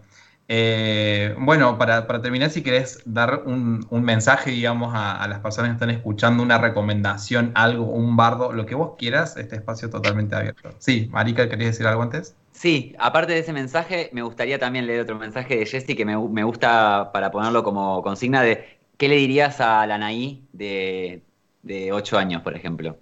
Eh, 0.48 1.36
bueno, 1.40 1.78
para, 1.78 2.06
terminar, 2.22 2.52
si 2.52 2.62
querés 2.62 3.02
dar 3.06 3.44
un, 3.46 3.88
mensaje, 3.90 4.52
digamos, 4.52 4.94
a, 4.96 5.28
las 5.28 5.40
personas 5.40 5.72
que 5.72 5.74
están 5.74 5.90
escuchando, 5.90 6.44
una 6.44 6.58
recomendación, 6.58 7.52
algo, 7.56 7.86
un 7.86 8.16
bardo, 8.16 8.52
lo 8.52 8.66
que 8.66 8.76
vos 8.76 8.94
quieras, 8.98 9.38
este 9.38 9.56
espacio 9.56 9.90
totalmente 9.90 10.36
abierto. 10.36 10.70
Sí, 10.78 11.10
Marica, 11.12 11.50
¿querías 11.50 11.72
decir 11.72 11.88
algo 11.88 12.04
antes? 12.04 12.36
Sí, 12.52 12.96
aparte 13.00 13.34
de 13.34 13.40
ese 13.40 13.54
mensaje, 13.54 14.10
me 14.14 14.22
gustaría 14.22 14.60
también 14.60 14.86
leer 14.86 15.02
otro 15.02 15.18
mensaje 15.18 15.58
de 15.58 15.66
Jesse 15.66 15.96
que 15.96 16.06
me, 16.06 16.18
me 16.18 16.44
gusta 16.44 17.12
para 17.12 17.32
ponerlo 17.32 17.64
como 17.64 18.02
consigna 18.04 18.42
de 18.42 18.78
¿qué 18.98 19.08
le 19.08 19.16
dirías 19.16 19.60
a 19.62 19.86
la 19.88 19.98
Naí 19.98 20.48
de, 20.54 21.22
de 21.64 21.92
8 21.92 22.18
años, 22.18 22.42
por 22.44 22.56
ejemplo? 22.56 22.98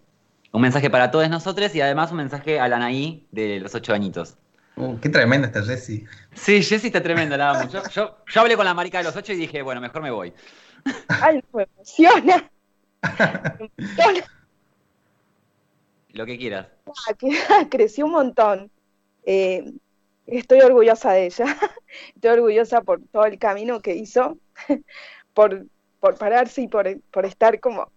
Un 0.51 0.62
mensaje 0.62 0.89
para 0.89 1.12
todos 1.12 1.29
nosotros 1.29 1.73
y 1.75 1.82
además 1.82 2.12
un 2.12 2.17
mensaje 2.17 2.60
a 2.60 2.67
la 2.67 2.79
Naí 2.79 3.27
de 3.32 3.60
los 3.60 3.75
8 3.75 3.93
añitos. 3.93 4.38
Uh, 4.75 4.99
qué 4.99 5.09
tremenda 5.09 5.47
está 5.47 5.63
Jessie. 5.63 6.05
Sí, 6.33 6.63
Jessie 6.63 6.88
está 6.88 7.01
tremenda, 7.01 7.38
la 7.38 7.51
amo. 7.51 7.69
Yo, 7.69 7.83
yo, 7.91 8.41
hablé 8.41 8.55
con 8.55 8.65
la 8.65 8.73
marica 8.73 8.97
de 8.97 9.03
los 9.05 9.15
8 9.15 9.33
y 9.33 9.36
dije, 9.36 9.62
bueno, 9.62 9.79
mejor 9.81 10.01
me 10.01 10.09
voy. 10.12 10.33
Ay, 11.07 11.43
me 11.53 11.63
emociona. 11.63 12.49
Lo 16.09 16.25
que 16.25 16.38
quieras. 16.38 16.67
Ah, 16.88 17.13
creció 17.69 18.05
un 18.05 18.12
montón. 18.12 18.71
Eh, 19.25 19.73
estoy 20.27 20.62
orgullosa 20.62 21.12
de 21.13 21.27
ella. 21.27 21.45
Estoy 22.15 22.31
orgullosa 22.31 22.81
por 22.81 23.01
todo 23.12 23.25
el 23.25 23.38
camino 23.38 23.79
que 23.79 23.95
hizo, 23.95 24.38
por 25.33 25.67
por 26.03 26.17
pararse 26.17 26.63
y 26.63 26.67
por, 26.67 26.86
estar 27.23 27.62
como 27.62 27.89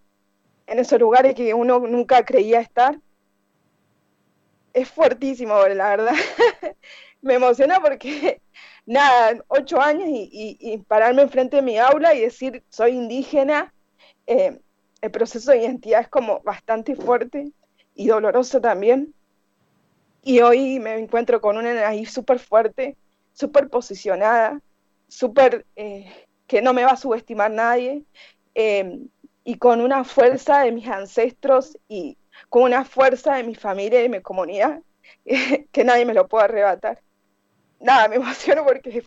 en 0.65 0.79
esos 0.79 0.97
lugares 0.97 1.35
que 1.35 1.53
uno 1.53 1.79
nunca 1.79 2.23
creía 2.23 2.61
estar. 2.61 2.97
Es 4.77 4.89
fuertísimo, 4.89 5.55
la 5.69 5.89
verdad. 5.89 6.13
Me 7.23 7.33
emociona 7.33 7.79
porque, 7.79 8.39
nada, 8.85 9.43
ocho 9.47 9.81
años 9.81 10.05
y, 10.07 10.77
pararme 10.87 11.23
enfrente 11.23 11.55
de 11.55 11.61
mi 11.63 11.79
aula 11.79 12.13
y 12.13 12.21
decir 12.21 12.63
soy 12.69 12.91
indígena, 12.91 13.73
eh, 14.27 14.59
el 15.01 15.09
proceso 15.09 15.49
de 15.49 15.63
identidad 15.63 16.01
es 16.01 16.09
como 16.09 16.41
bastante 16.41 16.95
fuerte 16.95 17.51
y 17.95 18.05
doloroso 18.05 18.61
también. 18.61 19.15
Y 20.21 20.41
hoy 20.41 20.79
me 20.79 20.93
encuentro 20.99 21.41
con 21.41 21.57
una 21.57 21.87
ahí 21.87 22.05
súper 22.05 22.37
fuerte, 22.37 22.95
súper 23.33 23.69
posicionada, 23.69 24.61
súper 25.07 25.65
eh, 25.75 26.27
que 26.45 26.61
no 26.61 26.73
me 26.73 26.83
va 26.83 26.91
a 26.91 26.97
subestimar 26.97 27.49
nadie, 27.49 28.03
em, 28.53 29.07
y 29.43 29.57
con 29.57 29.81
una 29.81 30.03
fuerza 30.03 30.59
de 30.59 30.71
mis 30.71 30.87
ancestros 30.87 31.79
y 31.87 32.16
con 32.49 32.63
una 32.63 32.85
fuerza 32.85 33.35
de 33.35 33.43
mi 33.43 33.55
familia 33.55 33.99
y 33.99 34.03
de 34.03 34.09
mi 34.09 34.21
comunidad, 34.21 34.81
que 35.71 35.83
nadie 35.83 36.05
me 36.05 36.13
lo 36.13 36.27
puede 36.27 36.45
arrebatar. 36.45 37.01
Nada, 37.79 38.07
me 38.07 38.15
emociono 38.17 38.65
porque 38.65 39.03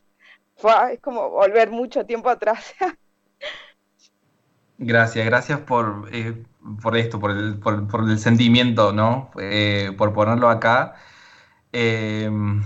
es 0.92 1.00
como 1.00 1.30
volver 1.30 1.70
mucho 1.70 2.04
tiempo 2.04 2.28
atrás. 2.28 2.74
Gracias, 4.82 5.26
gracias 5.26 5.60
por, 5.60 6.08
eh, 6.10 6.42
por 6.82 6.96
esto, 6.96 7.20
por 7.20 7.32
el, 7.32 7.58
por, 7.58 8.08
el, 8.08 8.18
sentimiento, 8.18 8.94
¿no? 8.94 9.30
Eh, 9.38 9.92
por 9.98 10.14
ponerlo 10.14 10.48
acá. 10.48 10.94
Em, 11.70 12.62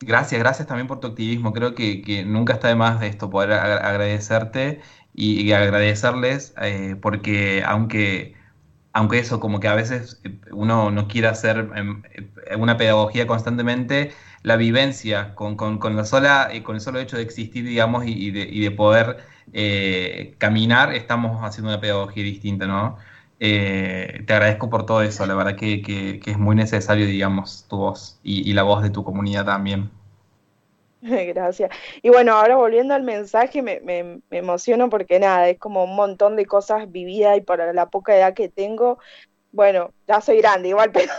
Gracias, 0.00 0.40
gracias 0.40 0.68
también 0.68 0.86
por 0.86 1.00
tu 1.00 1.08
activismo. 1.08 1.52
Creo 1.52 1.74
que, 1.74 2.24
nunca 2.26 2.54
está 2.54 2.68
de 2.68 2.76
más 2.76 3.00
de 3.00 3.08
esto 3.08 3.30
poder 3.30 3.52
agradecerte 3.52 4.80
y, 5.12 5.50
agradecerles, 5.52 6.54
eh, 6.62 6.96
porque 7.00 7.64
aunque, 7.66 8.36
aunque 8.98 9.18
eso, 9.20 9.38
como 9.40 9.60
que 9.60 9.68
a 9.68 9.74
veces 9.74 10.20
eh, 10.24 10.40
uno 10.52 10.90
no 10.90 11.08
quiere 11.08 11.28
hacer 11.28 11.70
em, 11.76 12.02
eh, 12.14 12.56
una 12.56 12.76
pedagogía 12.76 13.26
constantemente, 13.26 14.12
la 14.42 14.56
vivencia 14.56 15.34
con, 15.34 15.56
la 15.96 16.04
sola, 16.04 16.50
con 16.64 16.76
el 16.76 16.80
solo 16.80 16.98
hecho 17.00 17.16
de 17.16 17.22
existir, 17.22 17.64
digamos, 17.64 18.04
y, 18.06 18.30
de, 18.30 18.70
poder 18.72 19.18
caminar, 20.38 20.94
estamos 20.94 21.42
haciendo 21.42 21.70
una 21.70 21.80
pedagogía 21.80 22.22
distinta, 22.24 22.66
¿no? 22.66 22.98
te 23.38 24.24
agradezco 24.28 24.68
por 24.70 24.84
todo 24.86 25.02
eso, 25.02 25.26
la 25.26 25.34
verdad 25.34 25.56
que, 25.56 26.20
es 26.24 26.38
muy 26.38 26.56
necesario, 26.56 27.06
digamos, 27.06 27.66
tu 27.68 27.76
voz 27.78 28.20
y, 28.22 28.52
la 28.52 28.62
voz 28.64 28.82
de 28.82 28.90
tu 28.90 29.04
comunidad 29.04 29.44
también. 29.46 29.90
Gracias. 31.02 31.70
Y 32.02 32.08
bueno, 32.08 32.32
ahora 32.32 32.56
volviendo 32.56 32.94
al 32.94 33.02
mensaje, 33.02 33.62
me, 33.62 33.80
me, 33.80 34.20
emociono 34.30 34.88
porque 34.90 35.18
nada, 35.20 35.48
es 35.48 35.58
como 35.58 35.84
un 35.84 35.94
montón 35.94 36.36
de 36.36 36.46
cosas 36.46 36.90
vividas 36.90 37.38
y 37.38 37.40
para 37.40 37.72
la 37.72 37.86
poca 37.88 38.16
edad 38.16 38.34
que 38.34 38.48
tengo, 38.48 38.98
bueno, 39.52 39.92
ya 40.06 40.20
soy 40.20 40.38
grande 40.38 40.70
igual, 40.70 40.90
pero 40.92 41.12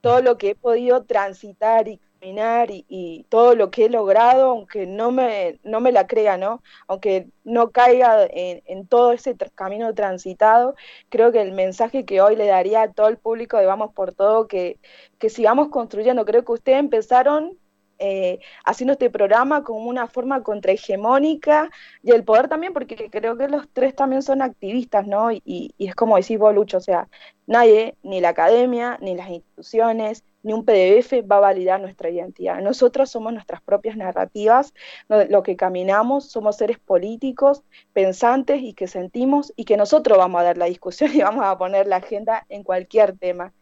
todo 0.00 0.22
lo 0.22 0.38
que 0.38 0.50
he 0.50 0.54
podido 0.54 1.04
transitar 1.04 1.88
y 1.88 1.98
caminar 2.20 2.68
y, 2.70 3.26
todo 3.30 3.54
lo 3.54 3.70
que 3.70 3.86
he 3.86 3.88
logrado, 3.90 4.50
aunque 4.50 4.86
no 4.86 5.10
me, 5.10 5.58
no 5.64 5.80
me 5.80 5.92
la 5.92 6.06
crea, 6.06 6.36
¿no? 6.36 6.62
Aunque 6.86 7.28
no 7.44 7.70
caiga 7.70 8.26
en, 8.30 8.62
en 8.66 8.86
todo 8.86 9.12
ese 9.12 9.36
camino 9.54 9.94
transitado, 9.94 10.74
creo 11.08 11.32
que 11.32 11.40
el 11.42 11.52
mensaje 11.52 12.04
que 12.04 12.20
hoy 12.20 12.36
le 12.36 12.46
daría 12.46 12.82
a 12.82 12.92
todo 12.92 13.08
el 13.08 13.18
público 13.18 13.56
de 13.56 13.66
Vamos 13.66 13.92
por 13.94 14.14
Todo, 14.14 14.48
que, 14.48 14.78
que 15.18 15.30
sigamos 15.30 15.68
construyendo, 15.68 16.24
creo 16.24 16.44
que 16.44 16.52
ustedes 16.52 16.78
empezaron 16.78 17.58
eh, 18.00 18.40
haciendo 18.64 18.94
este 18.94 19.10
programa 19.10 19.62
como 19.62 19.88
una 19.88 20.08
forma 20.08 20.42
contrahegemónica 20.42 21.70
y 22.02 22.12
el 22.12 22.24
poder 22.24 22.48
también, 22.48 22.72
porque 22.72 23.10
creo 23.10 23.36
que 23.36 23.48
los 23.48 23.68
tres 23.72 23.94
también 23.94 24.22
son 24.22 24.42
activistas, 24.42 25.06
¿no? 25.06 25.30
Y, 25.32 25.42
y 25.44 25.88
es 25.88 25.94
como 25.94 26.16
decís 26.16 26.38
vos, 26.38 26.54
Lucho, 26.54 26.78
o 26.78 26.80
sea, 26.80 27.08
nadie, 27.46 27.96
ni 28.02 28.20
la 28.20 28.30
academia, 28.30 28.98
ni 29.00 29.14
las 29.14 29.28
instituciones, 29.30 30.24
ni 30.42 30.52
un 30.52 30.64
PDF 30.64 31.22
va 31.30 31.36
a 31.36 31.40
validar 31.40 31.80
nuestra 31.80 32.10
identidad. 32.10 32.60
Nosotros 32.60 33.10
somos 33.10 33.32
nuestras 33.32 33.60
propias 33.62 33.96
narrativas, 33.96 34.72
lo 35.08 35.42
que 35.42 35.56
caminamos, 35.56 36.30
somos 36.30 36.56
seres 36.56 36.78
políticos, 36.78 37.62
pensantes 37.92 38.62
y 38.62 38.74
que 38.74 38.86
sentimos 38.86 39.52
y 39.56 39.64
que 39.64 39.76
nosotros 39.76 40.18
vamos 40.18 40.40
a 40.40 40.44
dar 40.44 40.58
la 40.58 40.66
discusión 40.66 41.10
y 41.14 41.20
vamos 41.22 41.44
a 41.44 41.58
poner 41.58 41.86
la 41.86 41.96
agenda 41.96 42.46
en 42.48 42.62
cualquier 42.62 43.16
tema. 43.18 43.52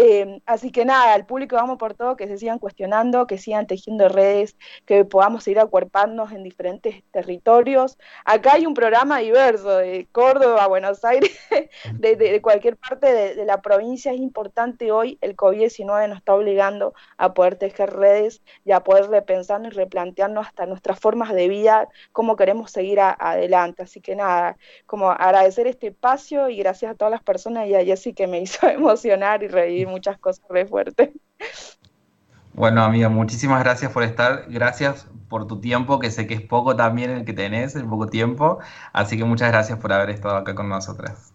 Eh, 0.00 0.40
así 0.46 0.70
que 0.70 0.84
nada, 0.84 1.12
al 1.12 1.26
público 1.26 1.56
vamos 1.56 1.76
por 1.76 1.92
todo, 1.94 2.14
que 2.14 2.28
se 2.28 2.38
sigan 2.38 2.60
cuestionando, 2.60 3.26
que 3.26 3.36
sigan 3.36 3.66
tejiendo 3.66 4.08
redes, 4.08 4.56
que 4.86 5.04
podamos 5.04 5.42
seguir 5.42 5.58
acuerpándonos 5.58 6.30
en 6.30 6.44
diferentes 6.44 7.02
territorios. 7.10 7.98
Acá 8.24 8.52
hay 8.52 8.66
un 8.66 8.74
programa 8.74 9.18
diverso 9.18 9.78
de 9.78 10.06
Córdoba, 10.12 10.68
Buenos 10.68 11.04
Aires, 11.04 11.36
de, 11.94 12.40
cualquier 12.40 12.76
parte 12.76 13.12
de, 13.12 13.34
de, 13.34 13.44
la 13.44 13.60
provincia. 13.60 14.12
Es 14.12 14.20
importante 14.20 14.92
hoy, 14.92 15.18
el 15.20 15.34
COVID-19 15.34 16.08
nos 16.08 16.18
está 16.18 16.32
obligando 16.32 16.94
a 17.16 17.34
poder 17.34 17.56
tejer 17.56 17.90
redes 17.90 18.40
y 18.64 18.70
a 18.70 18.84
poder 18.84 19.10
repensarnos 19.10 19.72
y 19.72 19.76
replantearnos 19.76 20.46
hasta 20.46 20.64
nuestras 20.66 21.00
formas 21.00 21.34
de 21.34 21.48
vida, 21.48 21.88
cómo 22.12 22.36
queremos 22.36 22.70
seguir 22.70 23.00
adelante. 23.00 23.82
Así 23.82 24.00
que 24.00 24.14
nada, 24.14 24.58
como 24.86 25.10
agradecer 25.10 25.66
este 25.66 25.88
espacio 25.88 26.48
y 26.48 26.56
gracias 26.58 26.92
a 26.92 26.94
todas 26.94 27.10
las 27.10 27.24
personas 27.24 27.66
y 27.66 27.74
a 27.74 27.84
Jessy 27.84 28.14
que 28.14 28.28
me 28.28 28.40
hizo 28.40 28.68
emocionar 28.68 29.42
y 29.42 29.48
reír 29.48 29.87
muchas 29.88 30.18
cosas 30.18 30.44
re 30.48 30.66
fuertes. 30.66 31.10
Bueno, 32.52 32.82
amiga, 32.82 33.08
muchísimas 33.08 33.62
gracias 33.62 33.92
por 33.92 34.02
estar. 34.02 34.46
Gracias 34.48 35.06
por 35.28 35.46
tu 35.46 35.60
tiempo, 35.60 36.00
que 36.00 36.10
sé 36.10 36.26
que 36.26 36.34
es 36.34 36.40
poco 36.40 36.74
también 36.74 37.10
el 37.10 37.24
que 37.24 37.32
tenés, 37.32 37.76
el 37.76 37.86
poco 37.86 38.08
tiempo. 38.08 38.58
Así 38.92 39.16
que 39.16 39.24
muchas 39.24 39.52
gracias 39.52 39.78
por 39.78 39.92
haber 39.92 40.10
estado 40.10 40.36
acá 40.36 40.54
con 40.54 40.68
nosotras. 40.68 41.32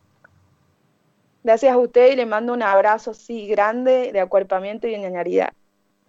Gracias 1.43 1.73
a 1.73 1.77
usted 1.77 2.11
y 2.11 2.15
le 2.15 2.25
mando 2.25 2.53
un 2.53 2.63
abrazo 2.63 3.11
así 3.11 3.47
grande 3.47 4.11
de 4.11 4.19
acuerpamiento 4.19 4.87
y 4.87 4.91
de 4.91 4.99
ñañaridad. 4.99 5.53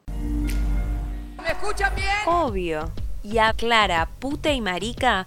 ¿Me 0.09 1.49
escuchan 1.49 1.95
bien? 1.95 2.09
Obvio. 2.27 2.91
Y 3.23 3.39
a 3.39 3.53
Clara, 3.53 4.09
puta 4.19 4.53
y 4.53 4.61
marica, 4.61 5.27